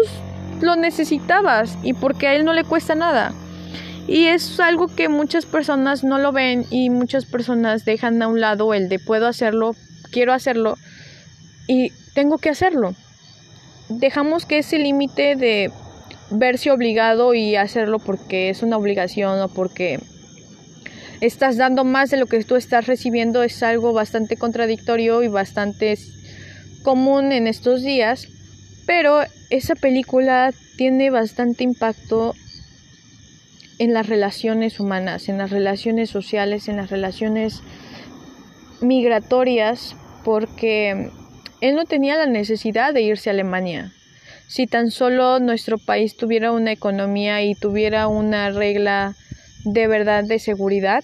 lo 0.61 0.76
necesitabas 0.76 1.76
y 1.83 1.94
porque 1.94 2.29
a 2.29 2.35
él 2.35 2.44
no 2.44 2.52
le 2.52 2.62
cuesta 2.62 2.94
nada. 2.94 3.33
Y 4.07 4.26
es 4.26 4.61
algo 4.61 4.87
que 4.87 5.09
muchas 5.09 5.44
personas 5.44 6.05
no 6.05 6.18
lo 6.18 6.31
ven 6.31 6.64
y 6.70 6.90
muchas 6.90 7.24
personas 7.24 7.85
dejan 7.85 8.22
a 8.22 8.29
un 8.29 8.40
lado 8.40 8.72
el 8.72 8.88
de 8.88 9.00
puedo 9.00 9.26
hacerlo, 9.26 9.74
quiero 10.12 10.33
hacerlo 10.33 10.76
y 11.66 11.92
tengo 12.14 12.38
que 12.38 12.50
hacerlo. 12.50 12.94
Dejamos 13.88 14.46
que 14.46 14.59
ese 14.59 14.79
límite 14.79 15.37
de 15.37 15.70
verse 16.31 16.70
obligado 16.70 17.35
y 17.35 17.57
hacerlo 17.57 17.98
porque 17.98 18.50
es 18.50 18.62
una 18.62 18.76
obligación 18.76 19.40
o 19.40 19.48
porque 19.48 20.00
estás 21.20 21.57
dando 21.57 21.85
más 21.85 22.11
de 22.11 22.16
lo 22.16 22.26
que 22.26 22.42
tú 22.44 22.57
estás 22.57 22.87
recibiendo 22.87 23.42
es 23.42 23.62
algo 23.62 23.92
bastante 23.92 24.37
contradictorio 24.37 25.22
y 25.22 25.29
bastante 25.29 25.96
común 26.83 27.33
en 27.33 27.46
estos 27.46 27.83
días, 27.83 28.29
pero 28.87 29.20
esa 29.50 29.74
película 29.74 30.52
tiene 30.76 31.11
bastante 31.11 31.64
impacto 31.64 32.35
en 33.79 33.92
las 33.92 34.09
relaciones 34.09 34.81
humanas, 34.81 35.29
en 35.29 35.38
las 35.38 35.50
relaciones 35.50 36.11
sociales, 36.11 36.68
en 36.68 36.76
las 36.76 36.90
relaciones 36.90 37.62
migratorias, 38.81 39.96
porque 40.24 41.11
él 41.60 41.74
no 41.74 41.84
tenía 41.84 42.16
la 42.16 42.26
necesidad 42.26 42.92
de 42.92 43.02
irse 43.02 43.30
a 43.30 43.32
Alemania. 43.32 43.92
Si 44.48 44.66
tan 44.66 44.90
solo 44.90 45.40
nuestro 45.40 45.78
país 45.78 46.16
tuviera 46.16 46.52
una 46.52 46.72
economía 46.72 47.42
y 47.42 47.54
tuviera 47.54 48.06
una 48.08 48.50
regla 48.50 49.14
de 49.64 49.88
verdad 49.88 50.24
de 50.24 50.38
seguridad, 50.38 51.02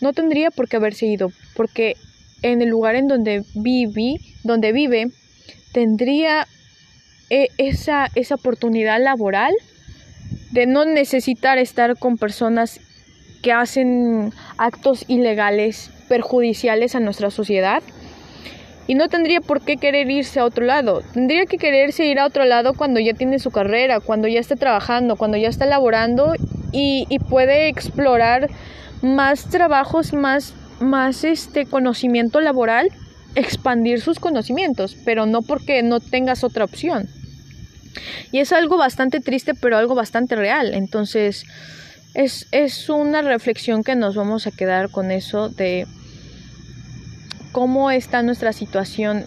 no 0.00 0.12
tendría 0.12 0.50
por 0.50 0.68
qué 0.68 0.76
haberse 0.76 1.06
ido, 1.06 1.30
porque 1.54 1.96
en 2.42 2.60
el 2.60 2.68
lugar 2.68 2.96
en 2.96 3.06
donde 3.06 3.44
vive, 3.54 4.16
donde 4.42 4.72
vive, 4.72 5.10
tendría 5.72 6.46
eh, 7.30 7.48
esa, 7.56 8.08
esa 8.14 8.34
oportunidad 8.34 9.00
laboral 9.00 9.54
de 10.50 10.66
no 10.66 10.84
necesitar 10.84 11.58
estar 11.58 11.96
con 11.96 12.18
personas 12.18 12.80
que 13.42 13.52
hacen 13.52 14.32
actos 14.58 15.04
ilegales 15.08 15.90
perjudiciales 16.08 16.94
a 16.94 17.00
nuestra 17.00 17.30
sociedad 17.30 17.82
y 18.86 18.94
no 18.94 19.08
tendría 19.08 19.40
por 19.40 19.60
qué 19.60 19.76
querer 19.76 20.10
irse 20.10 20.40
a 20.40 20.44
otro 20.44 20.64
lado. 20.64 21.02
Tendría 21.12 21.46
que 21.46 21.58
quererse 21.58 22.06
ir 22.06 22.18
a 22.18 22.26
otro 22.26 22.44
lado 22.44 22.74
cuando 22.74 23.00
ya 23.00 23.14
tiene 23.14 23.38
su 23.38 23.50
carrera, 23.50 24.00
cuando 24.00 24.28
ya 24.28 24.40
esté 24.40 24.56
trabajando, 24.56 25.16
cuando 25.16 25.36
ya 25.36 25.48
está 25.48 25.66
laborando 25.66 26.34
y, 26.72 27.06
y 27.08 27.18
puede 27.18 27.68
explorar 27.68 28.50
más 29.02 29.48
trabajos, 29.50 30.12
más, 30.12 30.54
más 30.80 31.24
este 31.24 31.66
conocimiento 31.66 32.40
laboral, 32.40 32.90
expandir 33.34 34.00
sus 34.00 34.18
conocimientos, 34.18 34.96
pero 35.04 35.26
no 35.26 35.42
porque 35.42 35.82
no 35.82 36.00
tengas 36.00 36.44
otra 36.44 36.64
opción. 36.64 37.08
Y 38.30 38.38
es 38.38 38.52
algo 38.52 38.78
bastante 38.78 39.20
triste, 39.20 39.54
pero 39.54 39.76
algo 39.76 39.94
bastante 39.94 40.36
real. 40.36 40.74
Entonces, 40.74 41.44
es, 42.14 42.46
es 42.50 42.88
una 42.88 43.22
reflexión 43.22 43.84
que 43.84 43.96
nos 43.96 44.14
vamos 44.14 44.46
a 44.46 44.50
quedar 44.50 44.90
con 44.90 45.10
eso 45.10 45.48
de 45.48 45.86
cómo 47.52 47.90
está 47.90 48.22
nuestra 48.22 48.52
situación 48.52 49.26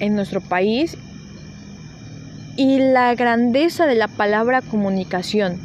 en 0.00 0.14
nuestro 0.14 0.40
país 0.40 0.96
y 2.56 2.78
la 2.78 3.14
grandeza 3.14 3.86
de 3.86 3.94
la 3.94 4.08
palabra 4.08 4.62
comunicación, 4.62 5.60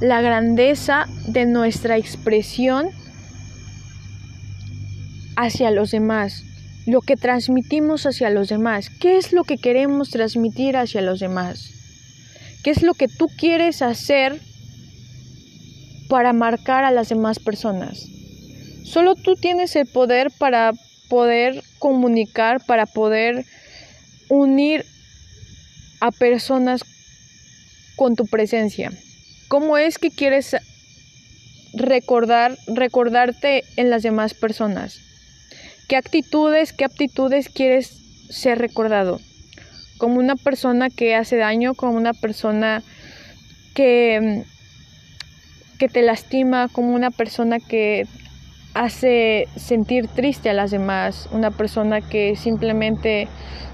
la 0.00 0.20
grandeza 0.20 1.06
de 1.26 1.46
nuestra 1.46 1.96
expresión 1.96 2.90
hacia 5.36 5.70
los 5.70 5.90
demás, 5.90 6.44
lo 6.86 7.00
que 7.00 7.16
transmitimos 7.16 8.04
hacia 8.06 8.28
los 8.30 8.48
demás, 8.48 8.90
qué 8.90 9.16
es 9.16 9.32
lo 9.32 9.44
que 9.44 9.56
queremos 9.56 10.10
transmitir 10.10 10.76
hacia 10.76 11.00
los 11.00 11.20
demás, 11.20 11.70
qué 12.62 12.70
es 12.70 12.82
lo 12.82 12.92
que 12.92 13.08
tú 13.08 13.28
quieres 13.28 13.80
hacer 13.80 14.40
para 16.08 16.32
marcar 16.32 16.84
a 16.84 16.90
las 16.90 17.08
demás 17.08 17.38
personas. 17.38 18.06
Solo 18.84 19.14
tú 19.14 19.36
tienes 19.36 19.76
el 19.76 19.86
poder 19.86 20.30
para 20.36 20.72
poder 21.10 21.62
comunicar, 21.78 22.64
para 22.64 22.86
poder 22.86 23.44
unir 24.30 24.86
a 26.00 26.10
personas 26.12 26.82
con 27.96 28.16
tu 28.16 28.24
presencia. 28.24 28.92
¿Cómo 29.48 29.76
es 29.76 29.98
que 29.98 30.10
quieres 30.10 30.56
recordar, 31.74 32.56
recordarte 32.66 33.64
en 33.76 33.90
las 33.90 34.02
demás 34.02 34.32
personas? 34.32 35.00
¿Qué 35.88 35.96
actitudes, 35.96 36.72
qué 36.72 36.84
aptitudes 36.84 37.48
quieres 37.48 37.90
ser 38.30 38.58
recordado? 38.58 39.20
Como 39.98 40.18
una 40.18 40.36
persona 40.36 40.88
que 40.88 41.16
hace 41.16 41.36
daño, 41.36 41.74
como 41.74 41.96
una 41.96 42.14
persona 42.14 42.82
que, 43.74 44.44
que 45.78 45.88
te 45.88 46.02
lastima, 46.02 46.68
como 46.68 46.94
una 46.94 47.10
persona 47.10 47.58
que 47.58 48.06
hace 48.74 49.46
sentir 49.56 50.06
triste 50.08 50.48
a 50.48 50.54
las 50.54 50.70
demás, 50.70 51.28
una 51.32 51.50
persona 51.50 52.00
que 52.00 52.36
simplemente 52.36 53.28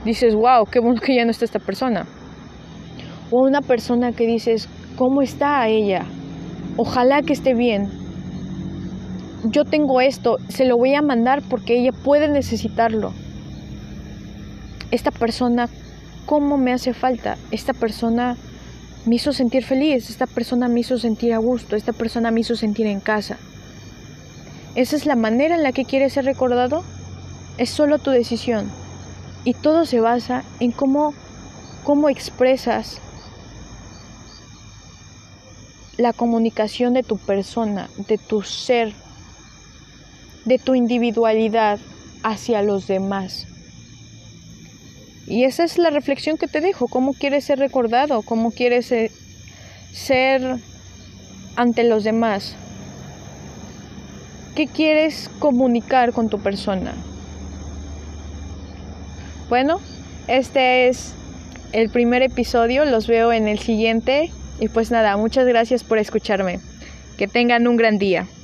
dices, 0.04 0.34
wow, 0.34 0.64
qué 0.70 0.80
bueno 0.80 1.00
que 1.00 1.14
ya 1.14 1.24
no 1.24 1.30
está 1.30 1.44
esta 1.44 1.58
persona. 1.58 2.06
O 3.30 3.42
una 3.42 3.60
persona 3.60 4.12
que 4.12 4.26
dices, 4.26 4.68
¿cómo 4.96 5.22
está 5.22 5.66
ella? 5.68 6.06
Ojalá 6.76 7.22
que 7.22 7.32
esté 7.32 7.54
bien. 7.54 7.88
Yo 9.44 9.64
tengo 9.64 10.00
esto, 10.00 10.36
se 10.48 10.64
lo 10.64 10.76
voy 10.76 10.94
a 10.94 11.02
mandar 11.02 11.42
porque 11.48 11.78
ella 11.78 11.92
puede 11.92 12.28
necesitarlo. 12.28 13.12
Esta 14.90 15.10
persona, 15.10 15.68
¿cómo 16.24 16.56
me 16.56 16.72
hace 16.72 16.94
falta? 16.94 17.36
Esta 17.50 17.72
persona 17.72 18.36
me 19.06 19.16
hizo 19.16 19.32
sentir 19.32 19.64
feliz, 19.64 20.10
esta 20.10 20.26
persona 20.26 20.68
me 20.68 20.80
hizo 20.80 20.98
sentir 20.98 21.32
a 21.32 21.38
gusto, 21.38 21.76
esta 21.76 21.92
persona 21.92 22.30
me 22.30 22.40
hizo 22.40 22.56
sentir 22.56 22.86
en 22.86 23.00
casa. 23.00 23.36
¿Esa 24.76 24.94
es 24.94 25.06
la 25.06 25.16
manera 25.16 25.54
en 25.54 25.62
la 25.62 25.72
que 25.72 25.86
quieres 25.86 26.12
ser 26.12 26.26
recordado? 26.26 26.84
Es 27.56 27.70
solo 27.70 27.98
tu 27.98 28.10
decisión. 28.10 28.70
Y 29.42 29.54
todo 29.54 29.86
se 29.86 30.00
basa 30.00 30.44
en 30.60 30.70
cómo, 30.70 31.14
cómo 31.82 32.10
expresas 32.10 33.00
la 35.96 36.12
comunicación 36.12 36.92
de 36.92 37.02
tu 37.02 37.16
persona, 37.16 37.88
de 38.06 38.18
tu 38.18 38.42
ser, 38.42 38.92
de 40.44 40.58
tu 40.58 40.74
individualidad 40.74 41.78
hacia 42.22 42.60
los 42.60 42.86
demás. 42.86 43.46
Y 45.26 45.44
esa 45.44 45.64
es 45.64 45.78
la 45.78 45.88
reflexión 45.88 46.36
que 46.36 46.48
te 46.48 46.60
dejo, 46.60 46.86
cómo 46.86 47.14
quieres 47.14 47.44
ser 47.44 47.58
recordado, 47.58 48.20
cómo 48.20 48.50
quieres 48.50 48.92
eh, 48.92 49.10
ser 49.90 50.58
ante 51.56 51.82
los 51.82 52.04
demás. 52.04 52.56
¿Qué 54.56 54.66
quieres 54.66 55.28
comunicar 55.38 56.14
con 56.14 56.30
tu 56.30 56.38
persona? 56.38 56.94
Bueno, 59.50 59.82
este 60.28 60.88
es 60.88 61.12
el 61.72 61.90
primer 61.90 62.22
episodio, 62.22 62.86
los 62.86 63.06
veo 63.06 63.34
en 63.34 63.48
el 63.48 63.58
siguiente 63.58 64.30
y 64.58 64.68
pues 64.68 64.90
nada, 64.90 65.14
muchas 65.18 65.46
gracias 65.46 65.84
por 65.84 65.98
escucharme. 65.98 66.60
Que 67.18 67.28
tengan 67.28 67.68
un 67.68 67.76
gran 67.76 67.98
día. 67.98 68.26